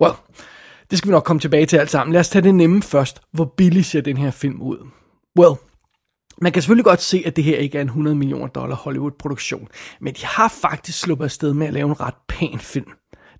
Well, 0.00 0.14
det 0.90 0.98
skal 0.98 1.08
vi 1.08 1.12
nok 1.12 1.24
komme 1.24 1.40
tilbage 1.40 1.66
til 1.66 1.76
alt 1.76 1.90
sammen. 1.90 2.12
Lad 2.12 2.20
os 2.20 2.28
tage 2.28 2.42
det 2.42 2.54
nemme 2.54 2.82
først. 2.82 3.20
Hvor 3.30 3.44
billig 3.44 3.84
ser 3.84 4.00
den 4.00 4.16
her 4.16 4.30
film 4.30 4.62
ud? 4.62 4.86
Well, 5.38 5.54
man 6.42 6.52
kan 6.52 6.62
selvfølgelig 6.62 6.84
godt 6.84 7.02
se, 7.02 7.22
at 7.26 7.36
det 7.36 7.44
her 7.44 7.56
ikke 7.56 7.78
er 7.78 7.82
en 7.82 7.88
100 7.88 8.16
millioner 8.16 8.46
dollar 8.46 8.76
Hollywood-produktion, 8.76 9.68
men 10.00 10.14
de 10.14 10.24
har 10.24 10.48
faktisk 10.48 11.00
sluppet 11.00 11.24
afsted 11.24 11.54
med 11.54 11.66
at 11.66 11.72
lave 11.72 11.88
en 11.88 12.00
ret 12.00 12.14
pæn 12.28 12.58
film. 12.58 12.90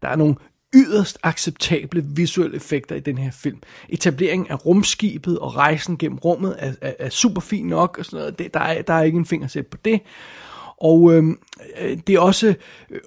Der 0.02 0.08
er 0.08 0.16
nogle 0.16 0.34
yderst 0.74 1.18
acceptable 1.22 2.04
visuelle 2.06 2.56
effekter 2.56 2.96
i 2.96 3.00
den 3.00 3.18
her 3.18 3.30
film. 3.30 3.58
Etableringen 3.88 4.46
af 4.50 4.66
rumskibet 4.66 5.38
og 5.38 5.56
rejsen 5.56 5.98
gennem 5.98 6.18
rummet 6.18 6.56
er, 6.58 6.72
er, 6.80 6.92
er 6.98 7.08
super 7.08 7.40
fin 7.40 7.66
nok, 7.66 7.98
og 7.98 8.04
sådan 8.04 8.18
noget. 8.18 8.38
Det, 8.38 8.54
der, 8.54 8.60
er, 8.60 8.82
der 8.82 8.94
er 8.94 9.02
ikke 9.02 9.18
en 9.18 9.26
fingersæt 9.26 9.66
på 9.66 9.78
det. 9.84 10.00
Og 10.76 11.12
øhm, 11.12 11.38
øh, 11.80 11.98
det 12.06 12.14
er 12.14 12.20
også 12.20 12.54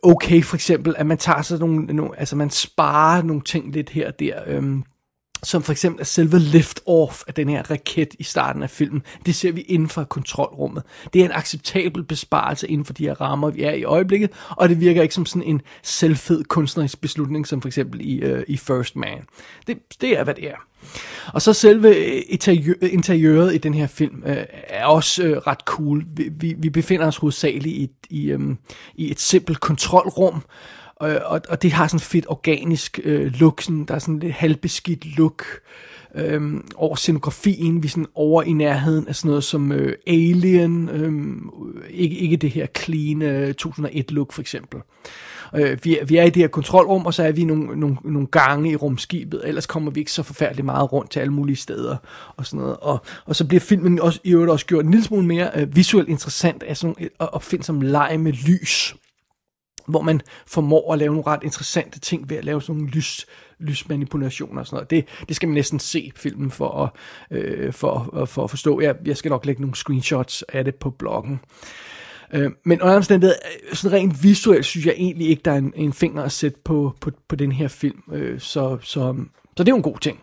okay 0.04 0.44
for 0.44 0.56
eksempel, 0.56 0.96
at 0.98 1.06
man 1.06 1.18
tager 1.18 1.42
sig 1.42 1.60
nogle, 1.60 1.86
nogle, 1.86 2.20
altså 2.20 2.36
man 2.36 2.50
sparer 2.50 3.22
nogle 3.22 3.42
ting 3.42 3.72
lidt 3.72 3.90
her 3.90 4.08
og 4.08 4.20
der. 4.20 4.42
Øhm, 4.48 4.84
som 5.44 5.64
for 5.64 5.72
eksempel 5.72 6.02
er 6.02 6.06
selve 6.06 6.38
lift-off 6.38 7.24
af 7.28 7.34
den 7.36 7.50
her 7.50 7.72
raket 7.72 8.16
i 8.20 8.24
starten 8.24 8.64
af 8.64 8.70
filmen. 8.70 9.04
Det 9.26 9.36
ser 9.36 9.52
vi 9.52 9.62
inden 9.62 9.90
for 9.90 10.04
kontrolrummet. 10.04 10.84
Det 11.14 11.22
er 11.22 11.26
en 11.26 11.32
acceptabel 11.32 12.04
besparelse 12.04 12.68
inden 12.68 12.86
for 12.86 12.94
de 12.94 13.04
her 13.04 13.22
rammer, 13.22 13.50
vi 13.50 13.64
er 13.64 13.74
i 13.74 13.84
øjeblikket, 13.84 14.30
og 14.50 14.70
det 14.70 14.80
virker 14.80 15.02
ikke 15.02 15.16
som 15.16 15.26
sådan 15.26 15.44
en 15.44 15.62
selvfed 15.84 16.44
kunstnerisk 16.44 17.02
beslutning, 17.02 17.48
som 17.48 17.62
for 17.62 17.70
eksempel 17.70 18.02
i, 18.02 18.34
uh, 18.34 18.42
i 18.48 18.58
First 18.58 18.96
Man. 18.96 19.22
Det, 19.68 19.78
det 20.02 20.20
er, 20.20 20.24
hvad 20.24 20.34
det 20.34 20.50
er. 20.50 20.58
Og 21.34 21.42
så 21.42 21.54
selve 21.54 21.96
øh, 21.96 22.22
interiøret 22.82 23.56
i 23.56 23.58
den 23.58 23.74
her 23.74 23.88
film 23.88 24.24
øh, 24.26 24.46
er 24.68 24.86
også 24.86 25.24
øh, 25.24 25.38
ret 25.38 25.60
cool. 25.66 26.06
Vi, 26.16 26.30
vi, 26.40 26.56
vi 26.58 26.70
befinder 26.70 27.08
os 27.08 27.18
hovedsageligt 27.18 27.76
i, 27.76 27.90
i, 28.10 28.32
øh, 28.32 28.40
i 28.96 29.12
et 29.12 29.20
simpelt 29.20 29.60
kontrolrum, 29.60 30.44
og, 30.96 31.10
og, 31.26 31.42
og 31.50 31.62
det 31.62 31.72
har 31.72 31.88
sådan 31.88 31.98
et 31.98 32.02
fedt 32.02 32.26
organisk 32.30 33.00
øh, 33.04 33.34
look, 33.40 33.62
sådan, 33.62 33.86
der 33.86 33.96
er 33.96 34.00
sådan 34.00 34.20
lidt 34.20 34.34
halvbeskidt 34.34 35.18
look 35.18 35.46
øhm, 36.16 36.68
over 36.76 36.96
scenografien, 36.96 37.84
vi 37.84 37.88
er 37.88 37.90
sådan 37.90 38.08
over 38.16 38.44
i 38.44 38.54
nærheden 38.54 39.08
af 39.08 39.16
sådan 39.16 39.30
noget 39.30 39.44
som 39.44 39.72
øh, 39.72 39.96
Alien, 40.08 40.90
øhm, 40.90 41.50
ikke, 41.90 42.16
ikke 42.16 42.38
det 42.38 42.50
her 42.50 42.68
clean 42.78 43.22
øh, 43.22 43.54
2001 43.54 44.12
look 44.12 44.34
for 44.34 44.42
eksempel. 44.42 44.80
Øh, 45.56 45.78
vi, 45.84 46.00
er, 46.00 46.06
vi 46.06 46.18
er 46.18 46.24
i 46.24 46.30
det 46.30 46.42
her 46.42 46.48
kontrolrum, 46.48 47.06
og 47.06 47.14
så 47.14 47.24
er 47.24 47.32
vi 47.32 47.44
nogle, 47.44 47.80
nogle, 47.80 47.98
nogle 48.04 48.28
gange 48.28 48.72
i 48.72 48.76
rumskibet, 48.76 49.42
ellers 49.46 49.66
kommer 49.66 49.92
vi 49.92 50.00
ikke 50.00 50.12
så 50.12 50.24
forfærdeligt 50.24 50.66
meget 50.66 50.92
rundt 50.94 51.12
til 51.12 51.20
alle 51.20 51.34
mulige 51.34 51.56
steder 51.56 51.98
og 52.38 52.46
sådan 52.46 52.60
noget. 52.60 52.78
Og, 52.78 53.06
og 53.26 53.36
så 53.36 53.46
bliver 53.46 53.62
filmen 53.62 54.00
også, 54.00 54.20
i 54.24 54.32
øvrigt 54.32 54.52
også 54.52 54.66
gjort 54.66 54.86
en 54.86 54.92
lille 54.92 55.06
smule 55.06 55.26
mere 55.26 55.50
øh, 55.56 55.76
visuelt 55.76 56.10
interessant 56.10 56.64
af 56.64 56.78
sådan 56.78 56.96
at, 57.20 57.30
at 57.36 57.44
finde 57.44 57.64
som 57.64 57.82
leg 57.82 58.20
med 58.20 58.34
lys 58.34 58.96
hvor 59.88 60.02
man 60.02 60.22
formår 60.48 60.94
at 60.94 61.00
lave 61.00 61.14
nogle 61.14 61.28
ret 61.28 61.44
interessante 61.44 62.00
ting 62.00 62.30
ved 62.30 62.38
at 62.38 62.46
lave 62.46 62.62
sådan 62.62 62.76
nogle 62.76 62.92
lys, 62.92 63.26
lysmanipulationer 63.60 64.60
og 64.60 64.68
sådan 64.68 64.76
noget. 64.76 64.90
Det, 64.90 65.26
det 65.28 65.36
skal 65.36 65.50
man 65.50 65.54
næsten 65.54 65.80
se 65.80 66.12
filmen 66.16 66.52
for 66.52 66.84
at, 66.84 66.90
øh, 67.38 67.74
for, 67.74 68.20
øh, 68.22 68.28
for 68.28 68.44
at 68.44 68.50
forstå. 68.50 68.82
Jeg, 68.82 68.96
jeg 69.06 69.18
skal 69.18 69.30
nok 69.30 69.46
lægge 69.46 69.62
nogle 69.62 69.76
screenshots 69.76 70.44
af 70.44 70.66
det 70.66 70.76
på 70.76 70.90
bloggen. 70.90 71.40
Øh, 72.34 72.52
men 72.66 72.82
under 72.82 72.96
omstændighed, 72.96 73.36
øh, 73.70 73.76
sådan 73.76 73.98
rent 73.98 74.24
visuelt, 74.24 74.66
synes 74.66 74.86
jeg 74.86 74.94
egentlig 74.98 75.28
ikke, 75.28 75.42
der 75.46 75.52
er 75.52 75.58
en, 75.58 75.74
en 75.76 75.94
finger 75.94 76.24
at 76.24 76.32
sætte 76.32 76.60
på, 76.64 76.96
på, 77.02 77.12
på 77.28 77.36
den 77.36 77.52
her 77.52 77.68
film. 77.68 78.02
Øh, 78.12 78.40
så, 78.40 78.78
så, 78.82 79.16
så 79.58 79.64
det 79.64 79.68
er 79.68 79.72
jo 79.72 79.78
en 79.78 79.82
god 79.82 80.00
ting. 80.00 80.20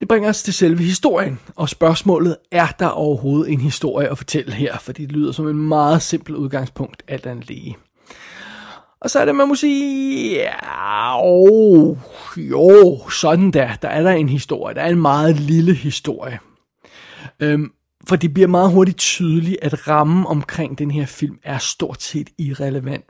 Det 0.00 0.08
bringer 0.08 0.28
os 0.28 0.42
til 0.42 0.54
selve 0.54 0.82
historien, 0.82 1.38
og 1.56 1.68
spørgsmålet, 1.68 2.36
er 2.52 2.66
der 2.66 2.86
overhovedet 2.86 3.52
en 3.52 3.60
historie 3.60 4.10
at 4.10 4.18
fortælle 4.18 4.52
her? 4.52 4.78
For 4.78 4.92
det 4.92 5.12
lyder 5.12 5.32
som 5.32 5.48
en 5.48 5.68
meget 5.68 6.02
simpel 6.02 6.36
udgangspunkt, 6.36 7.02
alt 7.08 7.26
andet 7.26 7.48
lige. 7.48 7.76
Og 9.04 9.10
så 9.10 9.18
er 9.18 9.24
det, 9.24 9.34
man 9.34 9.48
må 9.48 9.54
sige, 9.54 10.36
ja, 10.36 11.22
oh, 11.22 11.96
jo, 12.36 13.00
sådan 13.10 13.50
der, 13.50 13.74
der 13.74 13.88
er 13.88 14.02
der 14.02 14.10
en 14.10 14.28
historie. 14.28 14.74
Der 14.74 14.82
er 14.82 14.88
en 14.88 15.00
meget 15.00 15.40
lille 15.40 15.74
historie. 15.74 16.38
Øhm, 17.40 17.72
for 18.08 18.16
det 18.16 18.34
bliver 18.34 18.48
meget 18.48 18.72
hurtigt 18.72 18.98
tydeligt, 18.98 19.56
at 19.62 19.88
rammen 19.88 20.26
omkring 20.26 20.78
den 20.78 20.90
her 20.90 21.06
film 21.06 21.38
er 21.42 21.58
stort 21.58 22.02
set 22.02 22.30
irrelevant. 22.38 23.04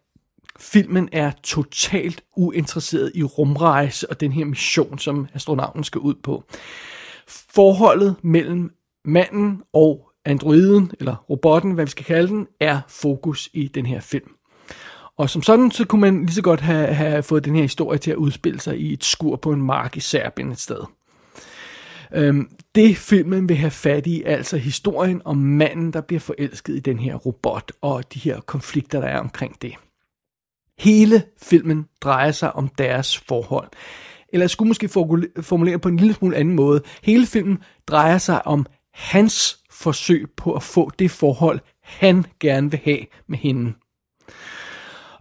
Filmen 0.59 1.09
er 1.13 1.33
totalt 1.43 2.25
uinteresseret 2.37 3.13
i 3.15 3.23
rumrejse 3.23 4.11
og 4.11 4.21
den 4.21 4.33
her 4.33 4.45
mission, 4.45 4.99
som 4.99 5.27
astronauten 5.35 5.85
skal 5.85 5.99
ud 5.99 6.15
på. 6.23 6.45
Forholdet 7.29 8.17
mellem 8.23 8.71
manden 9.05 9.63
og 9.73 10.11
androiden, 10.25 10.93
eller 11.01 11.17
robotten, 11.31 11.73
hvad 11.73 11.85
vi 11.85 11.91
skal 11.91 12.05
kalde 12.05 12.29
den, 12.29 12.47
er 12.61 12.81
fokus 12.89 13.51
i 13.53 13.69
den 13.69 13.87
her 13.87 14.01
film. 14.01 14.31
Og 15.19 15.31
som 15.31 15.43
sådan, 15.43 15.71
så 15.71 15.87
kunne 15.87 16.01
man 16.01 16.21
lige 16.21 16.35
så 16.35 16.43
godt 16.43 16.61
have, 16.61 16.95
have 16.95 17.23
fået 17.23 17.45
den 17.45 17.55
her 17.55 17.63
historie 17.63 17.99
til 17.99 18.11
at 18.11 18.17
udspille 18.17 18.61
sig 18.61 18.81
i 18.81 18.93
et 18.93 19.05
skur 19.05 19.37
på 19.37 19.53
en 19.53 19.63
mark 19.63 19.97
i 19.97 20.01
Serbien 20.01 20.53
et 20.53 20.61
sted. 20.61 20.81
Øhm, 22.15 22.51
det 22.75 22.97
filmen 22.97 23.49
vil 23.49 23.57
have 23.57 23.71
fat 23.71 24.07
i, 24.07 24.23
altså 24.23 24.57
historien 24.57 25.23
om 25.25 25.37
manden, 25.37 25.93
der 25.93 26.01
bliver 26.01 26.21
forelsket 26.21 26.77
i 26.77 26.81
den 26.81 26.99
her 26.99 27.15
robot, 27.15 27.73
og 27.81 28.15
de 28.15 28.19
her 28.19 28.41
konflikter, 28.41 29.01
der 29.01 29.09
er 29.09 29.19
omkring 29.19 29.63
det. 29.63 29.75
Hele 30.79 31.23
filmen 31.43 31.87
drejer 32.01 32.33
sig 32.33 32.57
om 32.57 32.69
deres 32.69 33.19
forhold. 33.19 33.69
Eller 34.29 34.45
jeg 34.45 34.51
skulle 34.51 34.69
måske 34.69 34.89
formulere 35.41 35.79
på 35.79 35.89
en 35.89 35.97
lille 35.97 36.15
smule 36.15 36.37
anden 36.37 36.55
måde. 36.55 36.83
Hele 37.03 37.27
filmen 37.27 37.59
drejer 37.87 38.19
sig 38.19 38.47
om 38.47 38.67
hans 38.95 39.59
forsøg 39.71 40.27
på 40.37 40.55
at 40.55 40.63
få 40.63 40.91
det 40.99 41.11
forhold, 41.11 41.61
han 41.83 42.25
gerne 42.41 42.71
vil 42.71 42.81
have 42.85 43.07
med 43.27 43.39
hende. 43.39 43.73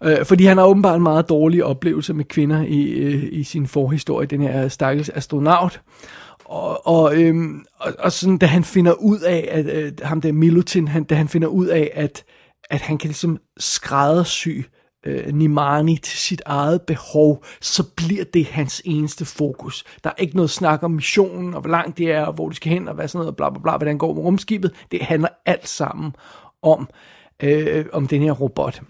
Øh, 0.04 0.26
fordi 0.26 0.46
han 0.46 0.58
har 0.58 0.66
åbenbart 0.66 0.96
en 0.96 1.04
meget 1.04 1.30
dårlig 1.30 1.64
oplevelse 1.64 2.14
med 2.14 2.26
kvinder 2.26 2.64
i, 2.68 2.90
øh, 2.90 3.24
i 3.32 3.44
sin 3.44 3.68
forhistorie, 3.68 4.28
den 4.28 4.42
her 4.42 4.68
stakkels 4.68 5.10
astronaut. 5.10 5.82
Og, 6.46 6.88
og, 6.88 7.22
øhm, 7.22 7.66
og, 7.80 7.94
og 8.00 8.12
sådan, 8.12 8.38
da 8.38 8.46
han 8.46 8.64
finder 8.64 8.94
ud 8.94 9.20
af, 9.20 9.48
at 9.52 9.66
øh, 9.66 9.92
ham 10.02 10.22
der 10.22 10.32
Milutin, 10.32 10.88
han, 10.88 11.04
da 11.04 11.16
han 11.16 11.28
finder 11.28 11.48
ud 11.48 11.68
af, 11.68 11.92
at, 11.94 12.24
at 12.70 12.82
han 12.82 12.98
kan 12.98 13.08
ligesom 13.08 13.38
skræddersy 13.58 14.50
øh, 15.06 15.34
Nimani 15.34 15.98
til 15.98 16.18
sit 16.18 16.42
eget 16.46 16.82
behov, 16.82 17.44
så 17.62 17.84
bliver 17.96 18.24
det 18.24 18.46
hans 18.46 18.82
eneste 18.86 19.26
fokus. 19.26 19.84
Der 20.04 20.10
er 20.10 20.22
ikke 20.22 20.36
noget 20.36 20.50
snak 20.50 20.84
om 20.84 20.92
missionen, 20.92 21.54
og 21.54 21.62
hvor 21.62 21.70
langt 21.70 21.98
det 21.98 22.12
er, 22.12 22.26
og 22.26 22.34
hvor 22.34 22.50
de 22.50 22.56
skal 22.56 22.72
hen, 22.72 22.88
og 22.88 22.96
hvad 22.96 23.08
sådan 23.08 23.20
noget, 23.20 23.36
bla 23.36 23.50
bla 23.50 23.60
bla, 23.60 23.78
hvordan 23.78 23.98
går 23.98 24.14
med 24.14 24.24
rumskibet. 24.24 24.72
Det 24.92 25.02
handler 25.02 25.30
alt 25.46 25.68
sammen 25.68 26.16
om, 26.62 26.90
øh, 27.44 27.86
om 27.94 28.08
den 28.08 28.22
her 28.22 28.32
robot 28.32 28.82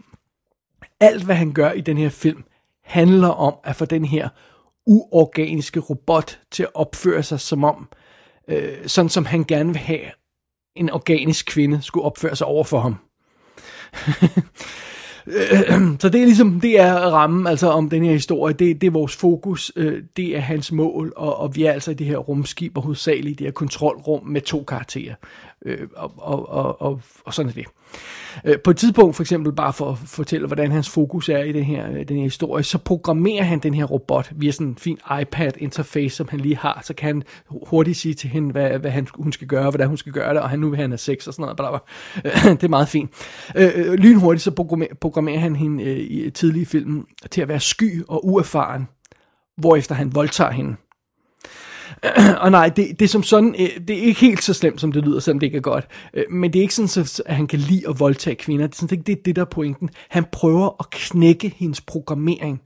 alt 1.03 1.23
hvad 1.23 1.35
han 1.35 1.51
gør 1.51 1.71
i 1.71 1.81
den 1.81 1.97
her 1.97 2.09
film, 2.09 2.43
handler 2.83 3.27
om 3.27 3.53
at 3.63 3.75
få 3.75 3.85
den 3.85 4.05
her 4.05 4.29
uorganiske 4.85 5.79
robot 5.79 6.39
til 6.51 6.63
at 6.63 6.69
opføre 6.73 7.23
sig 7.23 7.39
som 7.39 7.63
om, 7.63 7.87
øh, 8.47 8.87
sådan 8.87 9.09
som 9.09 9.25
han 9.25 9.43
gerne 9.43 9.69
vil 9.69 9.77
have 9.77 10.05
en 10.75 10.89
organisk 10.89 11.45
kvinde 11.45 11.81
skulle 11.81 12.05
opføre 12.05 12.35
sig 12.35 12.47
over 12.47 12.63
for 12.63 12.79
ham. 12.79 12.95
så 16.01 16.09
det 16.09 16.21
er 16.21 16.25
ligesom, 16.25 16.61
det 16.61 16.79
er 16.79 16.93
rammen 16.93 17.47
altså 17.47 17.67
om 17.67 17.89
den 17.89 18.03
her 18.03 18.11
historie, 18.11 18.53
det, 18.53 18.81
det 18.81 18.87
er 18.87 18.91
vores 18.91 19.15
fokus, 19.15 19.71
øh, 19.75 20.03
det 20.17 20.37
er 20.37 20.39
hans 20.39 20.71
mål, 20.71 21.13
og, 21.15 21.37
og 21.37 21.55
vi 21.55 21.63
er 21.63 21.71
altså 21.71 21.91
i 21.91 21.93
det 21.93 22.07
her 22.07 22.17
rumskib, 22.17 22.77
og 22.77 22.83
hovedsageligt 22.83 23.39
det 23.39 23.47
her 23.47 23.51
kontrolrum 23.51 24.27
med 24.27 24.41
to 24.41 24.63
karakterer, 24.63 25.15
øh, 25.65 25.87
og, 25.95 26.13
og, 26.17 26.49
og, 26.49 26.81
og, 26.81 27.01
og 27.25 27.33
sådan 27.33 27.49
er 27.49 27.53
det. 27.53 27.65
Øh, 28.45 28.59
på 28.59 28.71
et 28.71 28.77
tidspunkt, 28.77 29.15
for 29.15 29.23
eksempel 29.23 29.53
bare 29.53 29.73
for 29.73 29.91
at 29.91 29.97
fortælle, 29.97 30.47
hvordan 30.47 30.71
hans 30.71 30.89
fokus 30.89 31.29
er 31.29 31.43
i 31.43 31.51
det 31.51 31.65
her, 31.65 31.91
øh, 31.91 32.07
den 32.07 32.17
her 32.17 32.23
historie, 32.23 32.63
så 32.63 32.77
programmerer 32.77 33.43
han 33.43 33.59
den 33.59 33.73
her 33.73 33.85
robot 33.85 34.31
via 34.35 34.51
sådan 34.51 34.67
en 34.67 34.75
fin 34.75 34.97
iPad-interface, 35.21 36.15
som 36.15 36.27
han 36.29 36.39
lige 36.39 36.57
har. 36.57 36.81
Så 36.83 36.93
kan 36.93 37.07
han 37.07 37.23
hurtigt 37.67 37.97
sige 37.97 38.13
til 38.13 38.29
hende, 38.29 38.51
hvad, 38.51 38.79
hvad 38.79 38.91
han, 38.91 39.07
hun 39.13 39.31
skal 39.31 39.47
gøre, 39.47 39.69
hvordan 39.69 39.87
hun 39.87 39.97
skal 39.97 40.13
gøre 40.13 40.33
det, 40.33 40.41
og 40.41 40.49
han 40.49 40.59
nu 40.59 40.69
vil 40.69 40.77
have 40.77 40.97
sex 40.97 41.27
og 41.27 41.33
sådan 41.33 41.43
noget. 41.43 41.57
Blablabla. 41.57 42.49
Øh, 42.49 42.51
det 42.51 42.63
er 42.63 42.67
meget 42.67 42.89
fint. 42.89 43.09
Øh, 43.55 43.71
øh 43.75 43.93
lynhurtigt 43.93 44.43
så 44.43 44.51
programmerer, 44.51 44.93
programmerer 45.01 45.39
han 45.39 45.55
hende 45.55 45.99
i 45.99 46.29
tidlige 46.29 46.65
film 46.65 47.07
til 47.31 47.41
at 47.41 47.47
være 47.47 47.59
sky 47.59 48.03
og 48.07 48.27
uerfaren, 48.27 48.87
hvorefter 49.57 49.95
han 49.95 50.15
voldtager 50.15 50.51
hende. 50.51 50.75
og 52.43 52.51
nej, 52.51 52.69
det, 52.69 52.99
det 52.99 53.05
er 53.05 53.09
som 53.09 53.23
sådan, 53.23 53.55
øh, 53.59 53.87
det 53.87 53.97
er 53.97 54.01
ikke 54.01 54.19
helt 54.19 54.43
så 54.43 54.53
slemt, 54.53 54.81
som 54.81 54.91
det 54.91 55.03
lyder, 55.03 55.19
selvom 55.19 55.39
det 55.39 55.47
ikke 55.47 55.57
er 55.57 55.61
godt. 55.61 55.87
Øh, 56.13 56.23
men 56.29 56.53
det 56.53 56.59
er 56.59 56.61
ikke 56.61 56.75
sådan, 56.75 57.05
så, 57.05 57.23
at 57.25 57.35
han 57.35 57.47
kan 57.47 57.59
lide 57.59 57.89
at 57.89 57.99
voldtage 57.99 58.35
kvinder. 58.35 58.67
Det 58.67 58.73
er, 58.73 58.77
sådan, 58.77 59.01
det 59.01 59.17
er 59.17 59.21
det, 59.25 59.35
der 59.35 59.41
er 59.41 59.45
pointen. 59.45 59.89
Han 60.09 60.25
prøver 60.31 60.69
at 60.79 60.89
knække 60.89 61.53
hendes 61.57 61.81
programmering. 61.81 62.61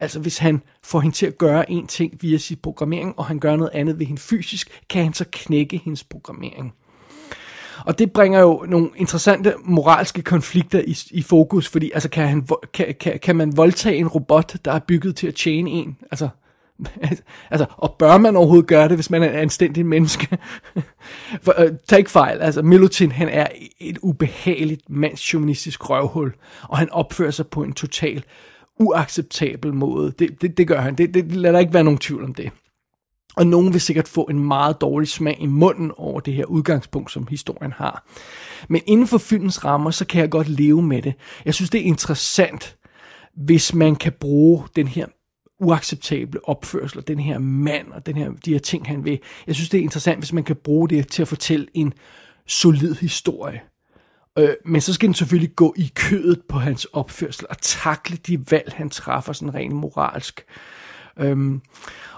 Altså 0.00 0.20
hvis 0.20 0.38
han 0.38 0.62
får 0.84 1.00
hende 1.00 1.16
til 1.16 1.26
at 1.26 1.38
gøre 1.38 1.70
en 1.70 1.86
ting 1.86 2.18
via 2.20 2.38
sin 2.38 2.58
programmering, 2.62 3.14
og 3.18 3.24
han 3.24 3.38
gør 3.38 3.56
noget 3.56 3.70
andet 3.74 3.98
ved 3.98 4.06
hende 4.06 4.20
fysisk, 4.20 4.82
kan 4.88 5.02
han 5.04 5.14
så 5.14 5.24
knække 5.32 5.80
hendes 5.84 6.04
programmering. 6.04 6.72
Og 7.86 7.98
det 7.98 8.12
bringer 8.12 8.40
jo 8.40 8.66
nogle 8.68 8.88
interessante 8.96 9.54
moralske 9.64 10.22
konflikter 10.22 10.80
i, 10.86 10.96
i 11.10 11.22
fokus, 11.22 11.68
fordi 11.68 11.90
altså 11.94 12.08
kan, 12.08 12.28
han, 12.28 12.46
kan, 12.72 12.94
kan, 13.00 13.18
kan 13.18 13.36
man 13.36 13.56
voldtage 13.56 13.96
en 13.96 14.08
robot, 14.08 14.56
der 14.64 14.72
er 14.72 14.78
bygget 14.78 15.16
til 15.16 15.26
at 15.26 15.34
tjene 15.34 15.70
en? 15.70 15.96
Altså, 16.10 16.28
altså, 17.50 17.66
og 17.70 17.96
bør 17.98 18.18
man 18.18 18.36
overhovedet 18.36 18.66
gøre 18.66 18.88
det, 18.88 18.96
hvis 18.96 19.10
man 19.10 19.22
er 19.22 19.30
en 19.30 19.36
anstændig 19.36 19.86
menneske? 19.86 20.38
For, 21.44 21.60
øh, 21.60 21.70
uh, 21.70 21.76
tag 21.88 21.98
ikke 21.98 22.10
fejl, 22.10 22.40
altså 22.40 22.62
Milutin, 22.62 23.12
han 23.12 23.28
er 23.28 23.46
et 23.80 23.98
ubehageligt 24.02 24.90
mandsjuvenistisk 24.90 25.90
røvhul, 25.90 26.32
og 26.68 26.78
han 26.78 26.90
opfører 26.90 27.30
sig 27.30 27.46
på 27.46 27.62
en 27.62 27.72
total 27.72 28.24
uacceptabel 28.80 29.74
måde. 29.74 30.12
Det, 30.18 30.42
det, 30.42 30.56
det 30.56 30.68
gør 30.68 30.80
han. 30.80 30.94
Det, 30.94 31.14
det 31.14 31.32
lader 31.32 31.52
der 31.52 31.58
ikke 31.58 31.74
være 31.74 31.84
nogen 31.84 31.98
tvivl 31.98 32.24
om 32.24 32.34
det. 32.34 32.50
Og 33.36 33.46
nogen 33.46 33.72
vil 33.72 33.80
sikkert 33.80 34.08
få 34.08 34.22
en 34.22 34.38
meget 34.38 34.80
dårlig 34.80 35.08
smag 35.08 35.36
i 35.40 35.46
munden 35.46 35.92
over 35.96 36.20
det 36.20 36.34
her 36.34 36.44
udgangspunkt, 36.44 37.12
som 37.12 37.26
historien 37.26 37.72
har. 37.72 38.04
Men 38.68 38.82
inden 38.86 39.06
for 39.06 39.18
filmens 39.18 39.64
rammer, 39.64 39.90
så 39.90 40.06
kan 40.06 40.20
jeg 40.20 40.30
godt 40.30 40.48
leve 40.48 40.82
med 40.82 41.02
det. 41.02 41.14
Jeg 41.44 41.54
synes, 41.54 41.70
det 41.70 41.80
er 41.80 41.84
interessant, 41.84 42.76
hvis 43.36 43.74
man 43.74 43.96
kan 43.96 44.12
bruge 44.20 44.64
den 44.76 44.88
her 44.88 45.06
uacceptable 45.62 46.48
opførsel, 46.48 47.04
den 47.06 47.18
her 47.18 47.38
mand 47.38 47.92
og 47.92 48.06
den 48.06 48.16
her, 48.16 48.30
de 48.44 48.52
her 48.52 48.58
ting, 48.58 48.86
han 48.86 49.04
vil. 49.04 49.18
Jeg 49.46 49.54
synes, 49.54 49.68
det 49.68 49.78
er 49.78 49.82
interessant, 49.82 50.18
hvis 50.18 50.32
man 50.32 50.44
kan 50.44 50.56
bruge 50.56 50.88
det 50.88 51.08
til 51.08 51.22
at 51.22 51.28
fortælle 51.28 51.66
en 51.74 51.92
solid 52.46 52.94
historie. 52.94 53.60
Øh, 54.38 54.54
men 54.64 54.80
så 54.80 54.92
skal 54.92 55.06
den 55.06 55.14
selvfølgelig 55.14 55.56
gå 55.56 55.74
i 55.76 55.92
kødet 55.94 56.40
på 56.48 56.58
hans 56.58 56.84
opførsel 56.84 57.46
og 57.50 57.58
takle 57.58 58.16
de 58.16 58.50
valg, 58.50 58.72
han 58.76 58.90
træffer 58.90 59.32
sådan 59.32 59.54
rent 59.54 59.74
moralsk. 59.74 60.44
Øhm, 61.18 61.60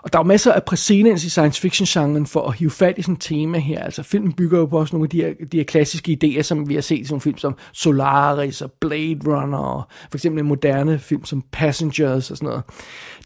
og 0.04 0.12
der 0.12 0.18
er 0.18 0.22
jo 0.22 0.26
masser 0.26 0.52
af 0.52 0.64
præcedens 0.64 1.24
i 1.24 1.30
science 1.30 1.60
fiction 1.60 1.86
genren 1.86 2.26
for 2.26 2.48
at 2.48 2.54
hive 2.54 2.70
fat 2.70 2.98
i 2.98 3.02
sådan 3.02 3.14
et 3.14 3.20
tema 3.20 3.58
her. 3.58 3.82
Altså 3.82 4.02
filmen 4.02 4.32
bygger 4.32 4.58
jo 4.58 4.66
på 4.66 4.78
også 4.78 4.96
nogle 4.96 5.06
af 5.06 5.10
de 5.10 5.22
her, 5.22 5.32
de 5.52 5.56
her 5.56 5.64
klassiske 5.64 6.18
idéer, 6.24 6.42
som 6.42 6.68
vi 6.68 6.74
har 6.74 6.80
set 6.80 6.98
i 6.98 7.04
sådan 7.04 7.20
film 7.20 7.38
som 7.38 7.56
Solaris 7.72 8.62
og 8.62 8.72
Blade 8.72 9.20
Runner, 9.26 9.58
og 9.58 9.82
for 10.10 10.18
eksempel 10.18 10.40
en 10.40 10.48
moderne 10.48 10.98
film 10.98 11.24
som 11.24 11.44
Passengers 11.52 12.30
og 12.30 12.36
sådan 12.36 12.48
noget. 12.48 12.62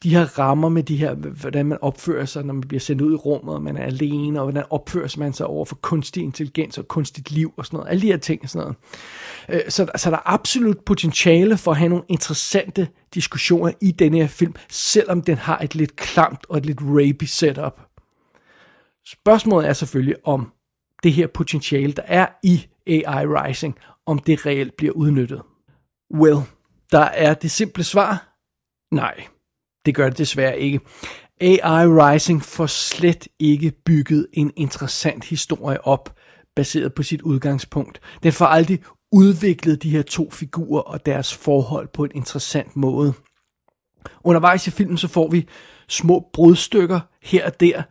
De 0.02 0.10
her 0.10 0.38
rammer 0.38 0.68
med 0.68 0.82
de 0.82 0.96
her, 0.96 1.14
hvordan 1.14 1.66
man 1.66 1.78
opfører 1.80 2.24
sig, 2.24 2.44
når 2.44 2.54
man 2.54 2.60
bliver 2.60 2.80
sendt 2.80 3.02
ud 3.02 3.12
i 3.12 3.16
rummet, 3.16 3.54
og 3.54 3.62
man 3.62 3.76
er 3.76 3.82
alene, 3.82 4.40
og 4.40 4.44
hvordan 4.44 4.64
opfører 4.70 5.14
man 5.18 5.32
sig 5.32 5.46
over 5.46 5.64
for 5.64 5.74
kunstig 5.74 6.22
intelligens 6.22 6.78
og 6.78 6.88
kunstigt 6.88 7.30
liv 7.30 7.52
og 7.56 7.66
sådan 7.66 7.76
noget. 7.76 7.90
Alle 7.90 8.02
de 8.02 8.06
her 8.06 8.16
ting 8.16 8.40
og 8.42 8.48
sådan 8.48 8.64
noget. 9.48 9.64
Øh, 9.64 9.70
så, 9.70 9.86
så 9.96 10.10
der 10.10 10.16
er 10.16 10.32
absolut 10.32 10.78
potentiale 10.86 11.56
for 11.56 11.70
at 11.70 11.76
have 11.76 11.88
nogle 11.88 12.04
interessante 12.08 12.88
diskussioner 13.14 13.72
i 13.80 13.90
denne 13.90 14.18
her 14.18 14.26
film, 14.26 14.54
selvom 14.68 15.22
den 15.22 15.38
har 15.38 15.58
et 15.58 15.74
lidt 15.74 15.96
klamt 15.96 16.46
og 16.48 16.58
et 16.58 16.66
lidt 16.68 16.80
rapey 16.82 17.26
setup. 17.26 17.80
Spørgsmålet 19.06 19.68
er 19.68 19.72
selvfølgelig, 19.72 20.26
om 20.26 20.52
det 21.02 21.12
her 21.12 21.26
potentiale, 21.26 21.92
der 21.92 22.02
er 22.02 22.26
i 22.42 22.66
AI 22.86 23.26
Rising, 23.26 23.78
om 24.06 24.18
det 24.18 24.46
reelt 24.46 24.76
bliver 24.76 24.92
udnyttet. 24.92 25.42
Well, 26.14 26.36
der 26.92 27.04
er 27.04 27.34
det 27.34 27.50
simple 27.50 27.84
svar. 27.84 28.38
Nej, 28.94 29.26
det 29.86 29.94
gør 29.94 30.08
det 30.08 30.18
desværre 30.18 30.58
ikke. 30.58 30.80
AI 31.40 31.86
Rising 31.86 32.42
får 32.42 32.66
slet 32.66 33.28
ikke 33.38 33.70
bygget 33.84 34.26
en 34.32 34.52
interessant 34.56 35.24
historie 35.24 35.86
op, 35.86 36.16
baseret 36.56 36.94
på 36.94 37.02
sit 37.02 37.22
udgangspunkt. 37.22 38.00
Den 38.22 38.32
får 38.32 38.46
aldrig 38.46 38.82
udviklet 39.12 39.82
de 39.82 39.90
her 39.90 40.02
to 40.02 40.30
figurer 40.30 40.82
og 40.82 41.06
deres 41.06 41.34
forhold 41.34 41.88
på 41.88 42.04
en 42.04 42.10
interessant 42.14 42.76
måde. 42.76 43.14
Undervejs 44.24 44.66
i 44.66 44.70
filmen 44.70 44.98
så 44.98 45.08
får 45.08 45.30
vi 45.30 45.46
små 45.88 46.28
brudstykker 46.32 47.00
her 47.22 47.46
og 47.46 47.60
der 47.60 47.82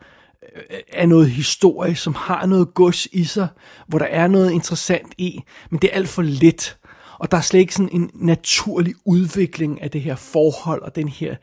øh, 0.56 0.78
af 0.92 1.08
noget 1.08 1.30
historie, 1.30 1.96
som 1.96 2.14
har 2.14 2.46
noget 2.46 2.74
gods 2.74 3.06
i 3.06 3.24
sig, 3.24 3.48
hvor 3.86 3.98
der 3.98 4.06
er 4.06 4.28
noget 4.28 4.50
interessant 4.50 5.12
i, 5.18 5.40
men 5.70 5.80
det 5.80 5.90
er 5.90 5.96
alt 5.96 6.08
for 6.08 6.22
lidt. 6.22 6.78
Og 7.18 7.30
der 7.30 7.36
er 7.36 7.40
slet 7.40 7.60
ikke 7.60 7.74
sådan 7.74 7.92
en 7.92 8.10
naturlig 8.14 8.94
udvikling 9.04 9.82
af 9.82 9.90
det 9.90 10.02
her 10.02 10.16
forhold 10.16 10.82
og 10.82 10.96
den 10.96 11.08
her 11.08 11.36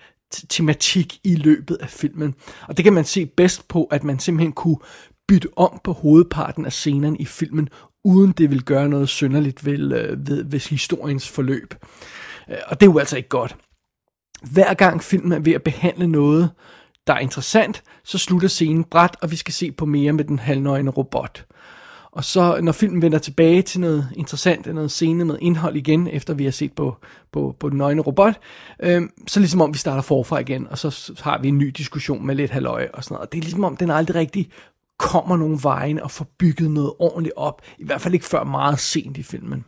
tematik 0.49 1.19
i 1.23 1.35
løbet 1.35 1.75
af 1.75 1.89
filmen. 1.89 2.35
Og 2.67 2.77
det 2.77 2.83
kan 2.83 2.93
man 2.93 3.05
se 3.05 3.25
bedst 3.25 3.67
på, 3.67 3.83
at 3.83 4.03
man 4.03 4.19
simpelthen 4.19 4.53
kunne 4.53 4.77
bytte 5.27 5.49
om 5.55 5.81
på 5.83 5.93
hovedparten 5.93 6.65
af 6.65 6.73
scenerne 6.73 7.17
i 7.17 7.25
filmen, 7.25 7.69
uden 8.03 8.31
det 8.31 8.49
vil 8.49 8.63
gøre 8.63 8.89
noget 8.89 9.09
synderligt 9.09 9.65
ved, 9.65 9.93
øh, 9.93 10.27
ved, 10.27 10.43
ved 10.43 10.69
historiens 10.69 11.29
forløb. 11.29 11.75
Øh, 12.49 12.57
og 12.67 12.79
det 12.79 12.87
er 12.87 12.91
jo 12.91 12.99
altså 12.99 13.17
ikke 13.17 13.29
godt. 13.29 13.55
Hver 14.51 14.73
gang 14.73 15.03
filmen 15.03 15.31
er 15.31 15.39
ved 15.39 15.53
at 15.53 15.63
behandle 15.63 16.07
noget, 16.07 16.49
der 17.07 17.13
er 17.13 17.19
interessant, 17.19 17.83
så 18.03 18.17
slutter 18.17 18.47
scenen 18.47 18.83
bræt, 18.83 19.17
og 19.21 19.31
vi 19.31 19.35
skal 19.35 19.53
se 19.53 19.71
på 19.71 19.85
mere 19.85 20.13
med 20.13 20.23
den 20.23 20.39
halvnøgne 20.39 20.91
robot. 20.91 21.45
Og 22.11 22.23
så 22.23 22.59
når 22.61 22.71
filmen 22.71 23.01
vender 23.01 23.17
tilbage 23.17 23.61
til 23.61 23.79
noget 23.79 24.09
interessant, 24.15 24.73
noget 24.73 24.91
scene 24.91 25.25
med 25.25 25.37
indhold 25.41 25.75
igen, 25.75 26.07
efter 26.07 26.33
vi 26.33 26.43
har 26.43 26.51
set 26.51 26.73
på, 26.73 26.97
på, 27.31 27.55
på 27.59 27.69
den 27.69 27.77
nøgne 27.77 28.01
robot, 28.01 28.33
øh, 28.79 29.01
så 29.27 29.39
ligesom 29.39 29.61
om 29.61 29.73
vi 29.73 29.77
starter 29.77 30.01
forfra 30.01 30.39
igen, 30.39 30.67
og 30.67 30.77
så 30.77 31.13
har 31.23 31.41
vi 31.41 31.47
en 31.47 31.57
ny 31.57 31.67
diskussion 31.77 32.25
med 32.25 32.35
lidt 32.35 32.51
halvøje 32.51 32.89
og 32.93 33.03
sådan 33.03 33.15
noget. 33.15 33.25
Og 33.25 33.31
det 33.31 33.37
er 33.37 33.41
ligesom 33.41 33.63
om, 33.63 33.77
den 33.77 33.91
aldrig 33.91 34.15
rigtig 34.15 34.49
kommer 34.97 35.37
nogen 35.37 35.63
vejen 35.63 35.99
og 35.99 36.11
får 36.11 36.27
bygget 36.39 36.71
noget 36.71 36.93
ordentligt 36.99 37.33
op. 37.37 37.61
I 37.77 37.85
hvert 37.85 38.01
fald 38.01 38.13
ikke 38.13 38.25
før 38.25 38.43
meget 38.43 38.79
sent 38.79 39.17
i 39.17 39.23
filmen. 39.23 39.65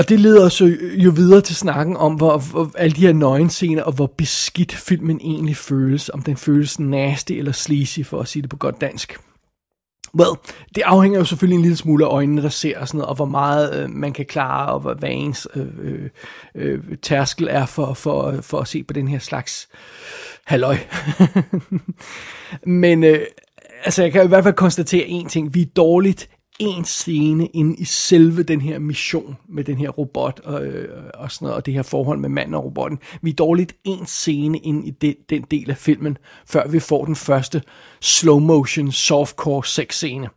Og 0.00 0.08
det 0.08 0.20
leder 0.20 0.46
os 0.46 0.60
jo, 0.60 0.66
jo 0.92 1.10
videre 1.10 1.40
til 1.40 1.56
snakken 1.56 1.96
om, 1.96 2.14
hvor, 2.14 2.38
hvor 2.38 2.70
alle 2.78 2.96
de 2.96 3.00
her 3.00 3.12
nøgenscener, 3.12 3.82
og 3.82 3.92
hvor 3.92 4.06
beskidt 4.06 4.72
filmen 4.72 5.20
egentlig 5.20 5.56
føles. 5.56 6.08
Om 6.08 6.22
den 6.22 6.36
føles 6.36 6.78
nasty 6.78 7.32
eller 7.32 7.52
sleazy, 7.52 8.00
for 8.04 8.20
at 8.20 8.28
sige 8.28 8.42
det 8.42 8.50
på 8.50 8.56
godt 8.56 8.80
dansk. 8.80 9.18
Well, 10.14 10.30
det 10.74 10.82
afhænger 10.82 11.18
jo 11.18 11.24
selvfølgelig 11.24 11.56
en 11.56 11.62
lille 11.62 11.76
smule 11.76 12.04
af 12.04 12.08
øjnene, 12.08 12.42
der 12.42 12.48
ser 12.48 12.80
og 12.80 12.88
sådan 12.88 12.98
noget, 12.98 13.08
og 13.08 13.14
hvor 13.14 13.24
meget 13.24 13.82
øh, 13.82 13.90
man 13.90 14.12
kan 14.12 14.26
klare, 14.26 14.72
og 14.72 14.80
hvad, 14.80 14.94
hvad 14.94 15.10
ens 15.12 15.48
øh, 15.54 15.66
øh, 15.82 16.10
øh, 16.54 16.78
tærskel 17.02 17.48
er 17.50 17.66
for, 17.66 17.94
for, 17.94 18.34
for 18.40 18.60
at 18.60 18.68
se 18.68 18.82
på 18.82 18.92
den 18.92 19.08
her 19.08 19.18
slags 19.18 19.68
halløj. 20.46 20.76
Men 22.82 23.04
øh, 23.04 23.20
altså, 23.84 24.02
jeg 24.02 24.12
kan 24.12 24.24
i 24.24 24.28
hvert 24.28 24.44
fald 24.44 24.54
konstatere 24.54 25.06
en 25.06 25.28
ting. 25.28 25.54
Vi 25.54 25.62
er 25.62 25.70
dårligt 25.76 26.28
en 26.60 26.84
scene 26.84 27.46
ind 27.46 27.78
i 27.78 27.84
selve 27.84 28.42
den 28.42 28.60
her 28.60 28.78
mission 28.78 29.36
med 29.48 29.64
den 29.64 29.76
her 29.76 29.88
robot 29.88 30.40
og, 30.44 30.64
øh, 30.64 30.88
og 31.14 31.32
sådan 31.32 31.46
noget, 31.46 31.56
og 31.56 31.66
det 31.66 31.74
her 31.74 31.82
forhold 31.82 32.18
med 32.18 32.28
manden 32.28 32.54
og 32.54 32.64
robotten. 32.64 32.98
Vi 33.22 33.30
er 33.30 33.34
dårligt 33.34 33.76
en 33.84 34.06
scene 34.06 34.58
ind 34.58 34.88
i 34.88 34.90
den, 34.90 35.14
den 35.30 35.44
del 35.50 35.70
af 35.70 35.76
filmen, 35.76 36.18
før 36.46 36.68
vi 36.68 36.80
får 36.80 37.04
den 37.04 37.16
første 37.16 37.62
slow 38.00 38.38
motion 38.38 38.92
softcore 38.92 39.64
sex 39.64 39.94
scene. 39.94 40.28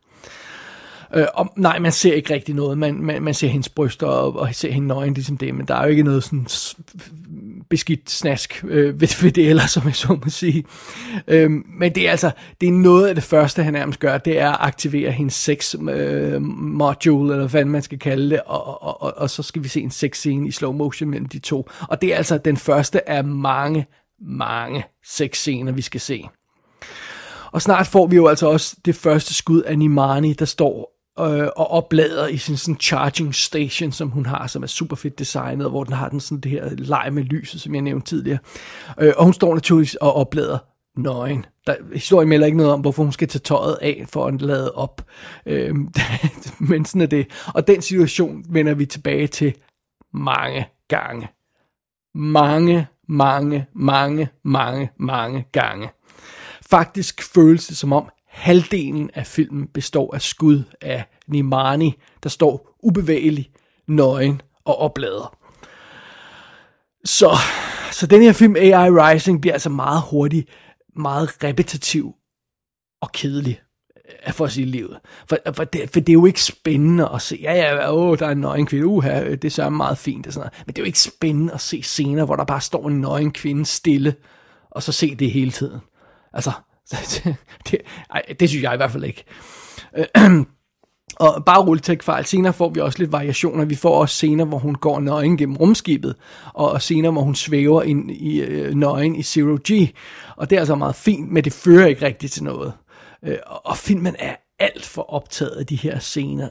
Øh, 1.15 1.25
og 1.33 1.53
nej, 1.55 1.79
man 1.79 1.91
ser 1.91 2.13
ikke 2.13 2.33
rigtig 2.33 2.55
noget. 2.55 2.77
Man, 2.77 2.95
man, 2.95 3.23
man 3.23 3.33
ser 3.33 3.47
hendes 3.47 3.69
bryster 3.69 4.07
og, 4.07 4.35
og 4.35 4.55
ser 4.55 4.71
hende 4.71 4.87
nøgen, 4.87 5.13
ligesom 5.13 5.37
det, 5.37 5.55
men 5.55 5.67
der 5.67 5.75
er 5.75 5.83
jo 5.83 5.89
ikke 5.89 6.03
noget 6.03 6.23
sådan 6.23 6.47
beskidt 7.73 8.09
snask 8.11 8.63
øh, 8.67 9.01
ved, 9.01 9.21
ved 9.23 9.31
det 9.31 9.49
eller 9.49 9.67
som 9.67 9.85
jeg 9.85 9.95
så 9.95 10.19
må 10.23 10.29
sige. 10.29 10.63
Øhm, 11.27 11.65
men 11.79 11.95
det 11.95 12.07
er 12.07 12.11
altså, 12.11 12.31
det 12.61 12.67
er 12.67 12.71
noget 12.71 13.07
af 13.07 13.15
det 13.15 13.23
første, 13.23 13.63
han 13.63 13.73
nærmest 13.73 13.99
gør, 13.99 14.17
det 14.17 14.39
er 14.39 14.51
at 14.51 14.57
aktivere 14.59 15.11
hendes 15.11 15.33
sex 15.33 15.75
øh, 15.89 16.41
module, 16.41 17.33
eller 17.33 17.47
hvad 17.47 17.65
man 17.65 17.81
skal 17.81 17.99
kalde 17.99 18.29
det, 18.29 18.41
og, 18.45 18.83
og, 18.83 19.01
og, 19.01 19.13
og 19.17 19.29
så 19.29 19.43
skal 19.43 19.63
vi 19.63 19.67
se 19.67 19.81
en 19.81 19.91
sex 19.91 20.17
scene 20.17 20.47
i 20.47 20.51
slow 20.51 20.71
motion 20.71 21.09
mellem 21.09 21.27
de 21.27 21.39
to. 21.39 21.69
Og 21.89 22.01
det 22.01 22.13
er 22.13 22.17
altså 22.17 22.37
den 22.37 22.57
første 22.57 23.09
af 23.09 23.23
mange, 23.23 23.85
mange 24.21 24.85
sex 25.05 25.37
scener, 25.37 25.71
vi 25.71 25.81
skal 25.81 26.01
se. 26.01 26.23
Og 27.51 27.61
snart 27.61 27.87
får 27.87 28.07
vi 28.07 28.15
jo 28.15 28.27
altså 28.27 28.47
også 28.47 28.75
det 28.85 28.95
første 28.95 29.33
skud 29.33 29.61
af 29.61 29.77
Nimani, 29.77 30.33
der 30.33 30.45
står 30.45 30.92
øh, 31.19 31.47
og 31.55 31.71
oplader 31.71 32.27
i 32.27 32.37
sin 32.37 32.57
sådan 32.57 32.79
charging 32.79 33.35
station, 33.35 33.91
som 33.91 34.09
hun 34.09 34.25
har, 34.25 34.47
som 34.47 34.63
er 34.63 34.67
super 34.67 34.95
fedt 34.95 35.19
designet, 35.19 35.69
hvor 35.69 35.83
den 35.83 35.93
har 35.93 36.09
den 36.09 36.19
sådan 36.19 36.41
det 36.41 36.51
her 36.51 36.69
leg 36.69 37.09
med 37.11 37.23
lyset, 37.23 37.61
som 37.61 37.73
jeg 37.73 37.81
nævnte 37.81 38.07
tidligere. 38.07 38.39
Øh, 39.01 39.13
og 39.17 39.23
hun 39.23 39.33
står 39.33 39.53
naturligvis 39.53 39.95
og 39.95 40.13
oplader 40.13 40.57
nøgen. 40.97 41.45
Der, 41.67 41.75
historien 41.93 42.29
melder 42.29 42.45
ikke 42.45 42.57
noget 42.57 42.73
om, 42.73 42.81
hvorfor 42.81 43.03
hun 43.03 43.11
skal 43.11 43.27
tage 43.27 43.39
tøjet 43.39 43.77
af 43.81 44.05
for 44.09 44.27
at 44.27 44.41
lade 44.41 44.73
op. 44.73 45.01
Øh, 45.45 45.75
men 46.69 46.85
sådan 46.85 47.01
er 47.01 47.05
det. 47.05 47.27
Og 47.53 47.67
den 47.67 47.81
situation 47.81 48.45
vender 48.49 48.73
vi 48.73 48.85
tilbage 48.85 49.27
til 49.27 49.53
mange 50.13 50.67
gange. 50.87 51.27
Mange, 52.15 52.87
mange, 53.09 53.65
mange, 53.75 54.29
mange, 54.43 54.91
mange 54.99 55.45
gange. 55.51 55.89
Faktisk 56.69 57.33
føles 57.33 57.67
det 57.67 57.77
som 57.77 57.93
om, 57.93 58.09
halvdelen 58.33 59.09
af 59.13 59.27
filmen 59.27 59.67
består 59.67 60.15
af 60.15 60.21
skud 60.21 60.63
af 60.81 61.05
Nimani, 61.27 61.93
der 62.23 62.29
står 62.29 62.77
ubevægelig, 62.83 63.51
nøgen 63.87 64.41
og 64.65 64.79
oplader. 64.79 65.37
Så, 67.05 67.37
så 67.91 68.07
den 68.07 68.21
her 68.21 68.33
film 68.33 68.55
AI 68.55 68.89
Rising 68.89 69.41
bliver 69.41 69.53
altså 69.53 69.69
meget 69.69 70.01
hurtig, 70.09 70.47
meget 70.95 71.43
repetitiv 71.43 72.13
og 73.01 73.11
kedelig 73.11 73.61
øh, 74.27 74.33
for 74.33 74.45
at 74.45 74.51
sige 74.51 74.65
livet. 74.65 74.99
For, 75.27 75.37
for, 75.53 75.63
det, 75.63 75.89
for 75.89 75.99
det 75.99 76.09
er 76.09 76.13
jo 76.13 76.25
ikke 76.25 76.43
spændende 76.43 77.09
at 77.13 77.21
se, 77.21 77.39
ja 77.41 77.53
ja, 77.53 77.93
åh, 77.93 78.19
der 78.19 78.27
er 78.27 78.31
en 78.31 78.41
nøgen 78.41 78.65
kvinde, 78.65 78.85
uha, 78.85 79.23
øh, 79.23 79.31
det 79.31 79.45
er 79.45 79.49
så 79.49 79.69
meget 79.69 79.97
fint 79.97 80.27
og 80.27 80.33
sådan 80.33 80.41
noget. 80.41 80.63
Men 80.65 80.73
det 80.73 80.81
er 80.81 80.83
jo 80.83 80.87
ikke 80.87 80.99
spændende 80.99 81.53
at 81.53 81.61
se 81.61 81.81
scener, 81.83 82.25
hvor 82.25 82.35
der 82.35 82.45
bare 82.45 82.61
står 82.61 82.87
en 82.87 83.01
nøgen 83.01 83.31
kvinde 83.31 83.65
stille, 83.65 84.15
og 84.71 84.83
så 84.83 84.91
se 84.91 85.15
det 85.15 85.31
hele 85.31 85.51
tiden. 85.51 85.79
Altså, 86.33 86.51
det, 86.91 87.35
det, 87.71 87.79
ej, 88.09 88.21
det 88.39 88.49
synes 88.49 88.63
jeg 88.63 88.73
i 88.73 88.77
hvert 88.77 88.91
fald 88.91 89.03
ikke. 89.03 89.23
Øh, 89.97 90.05
og 91.19 91.45
bare 91.45 91.65
roligt 91.65 91.85
til 91.85 91.99
fejl. 92.01 92.25
Senere 92.25 92.53
får 92.53 92.69
vi 92.69 92.79
også 92.79 92.99
lidt 92.99 93.11
variationer. 93.11 93.65
Vi 93.65 93.75
får 93.75 94.01
også 94.01 94.15
scener, 94.15 94.45
hvor 94.45 94.57
hun 94.57 94.75
går 94.75 94.99
nøgen 94.99 95.37
gennem 95.37 95.57
rumskibet, 95.57 96.15
og 96.53 96.81
scener, 96.81 97.11
hvor 97.11 97.21
hun 97.21 97.35
svæver 97.35 97.83
ind 97.83 98.11
i 98.11 98.41
øh, 98.41 98.73
nøgen 98.73 99.15
i 99.15 99.23
Zero 99.23 99.57
G. 99.69 99.89
Og 100.35 100.49
det 100.49 100.55
er 100.55 100.59
altså 100.59 100.75
meget 100.75 100.95
fint, 100.95 101.31
men 101.31 101.43
det 101.43 101.53
fører 101.53 101.87
ikke 101.87 102.05
rigtigt 102.05 102.33
til 102.33 102.43
noget. 102.43 102.73
Øh, 103.25 103.37
og 103.45 103.77
filmen 103.77 104.15
er 104.19 104.35
alt 104.63 104.85
for 104.85 105.13
optaget 105.13 105.51
af 105.51 105.65
de 105.65 105.75
her 105.75 105.99
scener. 105.99 106.49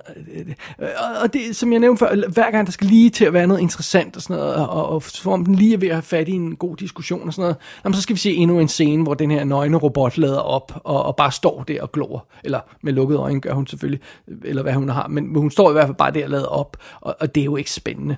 Og 1.23 1.33
det, 1.33 1.57
som 1.57 1.73
jeg 1.73 1.81
nævnte 1.81 1.99
før, 1.99 2.29
hver 2.29 2.51
gang 2.51 2.67
der 2.67 2.73
skal 2.73 2.87
lige 2.87 3.11
til 3.11 3.25
at 3.25 3.33
være 3.33 3.47
noget 3.47 3.61
interessant 3.61 4.17
og 4.17 4.23
sådan 4.23 4.37
noget, 4.37 4.55
og, 4.55 4.89
og 4.89 5.03
for 5.03 5.33
om 5.33 5.45
den 5.45 5.55
lige 5.55 5.75
er 5.75 5.79
ved 5.79 5.89
at 5.89 5.95
have 5.95 6.03
fat 6.03 6.29
i 6.29 6.33
en 6.33 6.57
god 6.57 6.77
diskussion 6.77 7.27
og 7.27 7.33
sådan 7.33 7.43
noget, 7.43 7.57
jamen, 7.85 7.95
så 7.95 8.03
skal 8.03 8.15
vi 8.15 8.21
se 8.21 8.35
endnu 8.35 8.61
en 8.61 8.69
scene, 8.69 9.03
hvor 9.03 9.15
den 9.15 9.31
her 9.31 9.45
nøgne 9.45 9.77
robot 9.77 10.19
lader 10.19 10.39
op 10.39 10.81
og, 10.85 11.03
og 11.03 11.17
bare 11.17 11.33
står 11.33 11.63
der 11.69 11.83
og 11.83 11.93
glor. 11.93 12.27
Eller 12.45 12.61
med 12.83 12.93
lukkede 12.93 13.21
øjne 13.21 13.41
gør 13.41 13.53
hun 13.53 13.67
selvfølgelig, 13.67 14.01
eller 14.45 14.63
hvad 14.63 14.73
hun 14.73 14.89
har, 14.89 15.09
men 15.09 15.37
hun 15.37 15.51
står 15.51 15.71
i 15.71 15.73
hvert 15.73 15.87
fald 15.87 15.97
bare 15.97 16.11
der 16.11 16.25
og 16.25 16.31
lader 16.31 16.47
op, 16.47 16.77
og, 17.01 17.17
og 17.21 17.35
det 17.35 17.41
er 17.41 17.45
jo 17.45 17.57
ikke 17.57 17.73
spændende. 17.73 18.17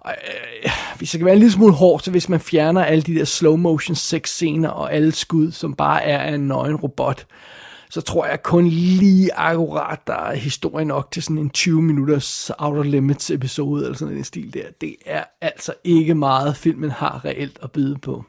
Og, 0.00 0.14
øh, 0.64 0.70
hvis 0.98 1.14
jeg 1.14 1.18
kan 1.18 1.24
være 1.24 1.34
en 1.34 1.40
lille 1.40 1.52
smule 1.52 1.72
hårdt, 1.72 2.04
så 2.04 2.10
hvis 2.10 2.28
man 2.28 2.40
fjerner 2.40 2.84
alle 2.84 3.02
de 3.02 3.14
der 3.14 3.24
slow 3.24 3.56
motion 3.56 3.94
sex 3.94 4.28
scener 4.28 4.68
og 4.68 4.94
alle 4.94 5.12
skud, 5.12 5.52
som 5.52 5.74
bare 5.74 6.02
er 6.02 6.18
af 6.18 6.34
en 6.34 6.48
nøgen 6.48 6.76
robot, 6.76 7.26
så 7.90 8.00
tror 8.00 8.26
jeg 8.26 8.42
kun 8.42 8.68
lige 8.68 9.34
akkurat, 9.34 9.98
der 10.06 10.14
er 10.14 10.34
historie 10.34 10.84
nok 10.84 11.10
til 11.10 11.22
sådan 11.22 11.38
en 11.38 11.50
20 11.50 11.82
minutters 11.82 12.50
Outer 12.58 12.82
Limits 12.82 13.30
episode, 13.30 13.84
eller 13.84 13.96
sådan 13.96 14.16
en 14.16 14.24
stil 14.24 14.54
der. 14.54 14.64
Det 14.80 14.96
er 15.06 15.24
altså 15.40 15.74
ikke 15.84 16.14
meget, 16.14 16.56
filmen 16.56 16.90
har 16.90 17.24
reelt 17.24 17.58
at 17.62 17.72
byde 17.72 17.98
på. 17.98 18.24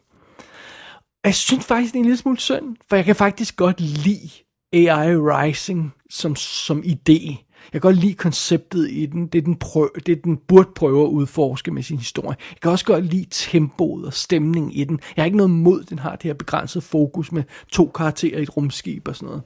jeg 1.24 1.36
synes 1.36 1.66
faktisk, 1.66 1.94
det 1.94 1.98
er 1.98 2.02
en 2.02 2.06
lille 2.06 2.18
smule 2.18 2.40
synd, 2.40 2.76
for 2.90 2.96
jeg 2.96 3.06
kan 3.06 3.16
faktisk 3.16 3.56
godt 3.56 3.82
lide 3.82 4.30
AI 4.74 5.16
Rising 5.16 5.94
som, 6.10 6.36
som 6.36 6.84
idé. 6.86 7.49
Jeg 7.74 7.82
kan 7.82 7.92
godt 7.92 7.98
lide 7.98 8.14
konceptet 8.14 8.92
i 8.92 9.06
den. 9.06 9.28
Det, 9.28 9.46
den, 9.46 9.56
prøv, 9.56 9.90
det 10.06 10.24
den 10.24 10.38
burde 10.38 10.70
prøve 10.76 11.04
at 11.04 11.10
udforske 11.10 11.72
med 11.72 11.84
sin 11.84 11.98
historie. 11.98 12.38
Jeg 12.50 12.62
kan 12.62 12.72
også 12.72 12.86
godt 12.86 13.06
lide 13.06 13.26
tempoet 13.32 14.06
og 14.06 14.14
stemningen 14.14 14.72
i 14.72 14.84
den. 14.84 15.00
Jeg 15.16 15.22
har 15.22 15.26
ikke 15.26 15.38
noget 15.38 15.50
mod, 15.50 15.84
den 15.84 16.00
har 16.00 16.16
det 16.16 16.24
her 16.24 16.34
begrænsede 16.34 16.82
fokus 16.82 17.32
med 17.32 17.44
to 17.72 17.92
karakterer 17.96 18.40
i 18.40 18.44
et 18.44 18.58
rumskib 18.58 19.08
og 19.08 19.16
sådan 19.16 19.26
noget. 19.26 19.42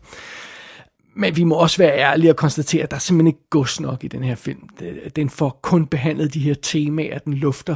Men 1.16 1.36
vi 1.36 1.44
må 1.44 1.56
også 1.56 1.78
være 1.78 1.98
ærlige 1.98 2.32
og 2.32 2.36
konstatere, 2.36 2.84
at 2.84 2.92
der 2.92 2.96
er 2.96 3.00
simpelthen 3.00 3.28
ikke 3.28 3.50
gods 3.50 3.80
nok 3.80 4.04
i 4.04 4.08
den 4.08 4.24
her 4.24 4.36
film. 4.36 4.70
Den 5.16 5.30
får 5.30 5.60
kun 5.62 5.86
behandlet 5.86 6.34
de 6.34 6.40
her 6.40 6.54
temaer, 6.54 7.20
den 7.20 7.34
lufter 7.34 7.76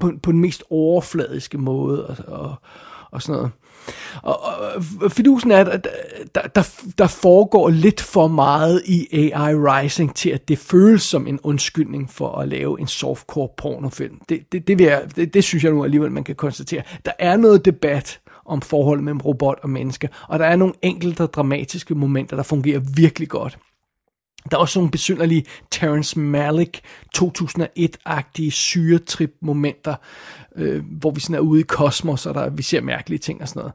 på, 0.00 0.12
på 0.22 0.32
den 0.32 0.40
mest 0.40 0.62
overfladiske 0.70 1.58
måde 1.58 2.06
og, 2.06 2.16
og, 2.26 2.54
og 3.10 3.22
sådan 3.22 3.36
noget. 3.36 3.50
Og, 4.22 4.40
og 5.00 5.12
fidusen 5.12 5.50
er, 5.50 5.64
at 5.64 5.88
der, 6.34 6.42
der, 6.42 6.62
der 6.98 7.06
foregår 7.06 7.68
lidt 7.68 8.00
for 8.00 8.26
meget 8.26 8.82
i 8.86 9.08
AI 9.12 9.54
Rising 9.54 10.14
til, 10.14 10.30
at 10.30 10.48
det 10.48 10.58
føles 10.58 11.02
som 11.02 11.26
en 11.26 11.40
undskyldning 11.42 12.10
for 12.10 12.38
at 12.38 12.48
lave 12.48 12.80
en 12.80 12.86
softcore 12.86 13.48
pornofilm. 13.56 14.20
Det, 14.28 14.52
det, 14.52 14.68
det, 14.68 14.78
vil 14.78 14.86
jeg, 14.86 15.02
det, 15.16 15.34
det 15.34 15.44
synes 15.44 15.64
jeg 15.64 15.72
nu 15.72 15.84
alligevel, 15.84 16.12
man 16.12 16.24
kan 16.24 16.34
konstatere. 16.34 16.82
Der 17.04 17.12
er 17.18 17.36
noget 17.36 17.64
debat 17.64 18.20
om 18.44 18.62
forholdet 18.62 19.04
mellem 19.04 19.20
robot 19.20 19.58
og 19.62 19.70
menneske, 19.70 20.08
og 20.28 20.38
der 20.38 20.44
er 20.44 20.56
nogle 20.56 20.74
enkelte 20.82 21.26
dramatiske 21.26 21.94
momenter, 21.94 22.36
der 22.36 22.42
fungerer 22.42 22.80
virkelig 22.96 23.28
godt. 23.28 23.58
Der 24.50 24.56
er 24.56 24.60
også 24.60 24.78
nogle 24.78 24.90
besynderlige 24.90 25.44
Terrence 25.70 26.18
Malick 26.18 26.80
2001-agtige 27.18 28.50
syretrip-momenter, 28.50 29.94
øh, 30.56 30.84
hvor 30.84 31.10
vi 31.10 31.20
sådan 31.20 31.36
er 31.36 31.40
ude 31.40 31.60
i 31.60 31.64
kosmos, 31.64 32.26
og 32.26 32.34
der, 32.34 32.50
vi 32.50 32.62
ser 32.62 32.80
mærkelige 32.80 33.18
ting 33.18 33.42
og 33.42 33.48
sådan 33.48 33.60
noget. 33.60 33.72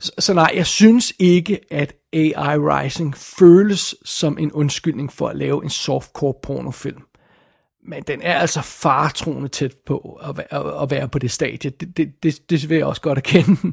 Så, 0.00 0.12
så 0.18 0.34
nej, 0.34 0.52
jeg 0.54 0.66
synes 0.66 1.12
ikke, 1.18 1.60
at 1.70 1.92
AI 2.12 2.56
Rising 2.58 3.16
føles 3.16 3.94
som 4.04 4.38
en 4.38 4.52
undskyldning 4.52 5.12
for 5.12 5.28
at 5.28 5.36
lave 5.36 5.64
en 5.64 5.70
softcore 5.70 6.34
pornofilm. 6.42 7.02
Men 7.86 8.02
den 8.02 8.22
er 8.22 8.34
altså 8.34 8.62
fartroende 8.62 9.48
tæt 9.48 9.74
på 9.86 10.20
at, 10.22 10.46
at, 10.50 10.82
at 10.82 10.90
være 10.90 11.08
på 11.08 11.18
det 11.18 11.30
stadie. 11.30 11.70
Det, 11.70 11.96
det, 11.96 12.22
det, 12.22 12.50
det 12.50 12.68
vil 12.68 12.76
jeg 12.76 12.86
også 12.86 13.02
godt 13.02 13.18
erkende. 13.18 13.56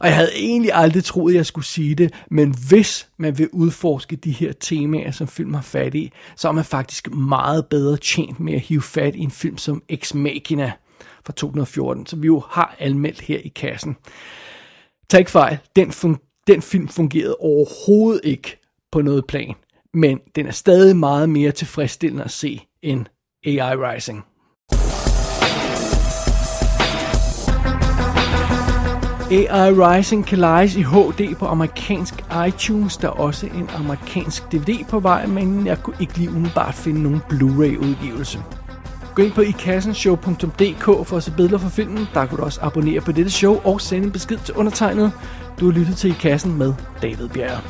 Og 0.00 0.06
jeg 0.06 0.16
havde 0.16 0.30
egentlig 0.36 0.70
aldrig 0.74 1.04
troet, 1.04 1.32
at 1.32 1.36
jeg 1.36 1.46
skulle 1.46 1.64
sige 1.64 1.94
det, 1.94 2.14
men 2.30 2.54
hvis 2.68 3.08
man 3.16 3.38
vil 3.38 3.48
udforske 3.52 4.16
de 4.16 4.30
her 4.30 4.52
temaer, 4.52 5.10
som 5.10 5.28
film 5.28 5.54
har 5.54 5.62
fat 5.62 5.94
i, 5.94 6.12
så 6.36 6.48
er 6.48 6.52
man 6.52 6.64
faktisk 6.64 7.10
meget 7.10 7.66
bedre 7.66 7.96
tjent 7.96 8.40
med 8.40 8.54
at 8.54 8.60
hive 8.60 8.82
fat 8.82 9.14
i 9.14 9.18
en 9.18 9.30
film 9.30 9.58
som 9.58 9.82
Ex 9.88 10.14
Machina 10.14 10.72
fra 11.26 11.32
2014, 11.32 12.06
som 12.06 12.22
vi 12.22 12.26
jo 12.26 12.42
har 12.50 12.76
anmeldt 12.78 13.20
her 13.20 13.38
i 13.38 13.48
kassen. 13.48 13.96
Tag 15.10 15.18
ikke 15.18 15.30
fejl, 15.30 15.58
den, 15.76 15.90
fun- 15.90 16.44
den 16.46 16.62
film 16.62 16.88
fungerede 16.88 17.36
overhovedet 17.40 18.20
ikke 18.24 18.60
på 18.92 19.02
noget 19.02 19.26
plan, 19.26 19.54
men 19.94 20.20
den 20.36 20.46
er 20.46 20.52
stadig 20.52 20.96
meget 20.96 21.28
mere 21.30 21.52
tilfredsstillende 21.52 22.24
at 22.24 22.30
se 22.30 22.60
end 22.82 23.06
AI 23.46 23.74
Rising. 23.76 24.24
AI 29.30 29.70
Rising 29.72 30.26
kan 30.26 30.38
lejes 30.38 30.76
i 30.76 30.82
HD 30.82 31.34
på 31.38 31.46
amerikansk 31.46 32.14
iTunes. 32.48 32.96
Der 32.96 33.08
er 33.08 33.12
også 33.12 33.46
en 33.46 33.70
amerikansk 33.76 34.52
DVD 34.52 34.84
på 34.88 35.00
vej, 35.00 35.26
men 35.26 35.66
jeg 35.66 35.82
kunne 35.82 35.96
ikke 36.00 36.18
lige 36.18 36.30
umiddelbart 36.30 36.74
finde 36.74 37.02
nogen 37.02 37.22
Blu-ray 37.32 37.78
udgivelse. 37.78 38.38
Gå 39.14 39.22
ind 39.22 39.32
på 39.32 39.40
ikassenshow.dk 39.40 40.84
for 40.84 41.16
at 41.16 41.22
se 41.22 41.30
billeder 41.30 41.58
fra 41.58 41.68
filmen. 41.68 42.08
Der 42.14 42.26
kan 42.26 42.36
du 42.36 42.42
også 42.42 42.60
abonnere 42.62 43.00
på 43.00 43.12
dette 43.12 43.30
show 43.30 43.60
og 43.64 43.80
sende 43.80 44.06
en 44.06 44.12
besked 44.12 44.38
til 44.44 44.54
undertegnet. 44.54 45.12
Du 45.60 45.64
har 45.64 45.72
lyttet 45.78 45.96
til 45.96 46.10
I 46.10 46.14
Kassen 46.20 46.58
med 46.58 46.74
David 47.02 47.28
Bjerre. 47.28 47.60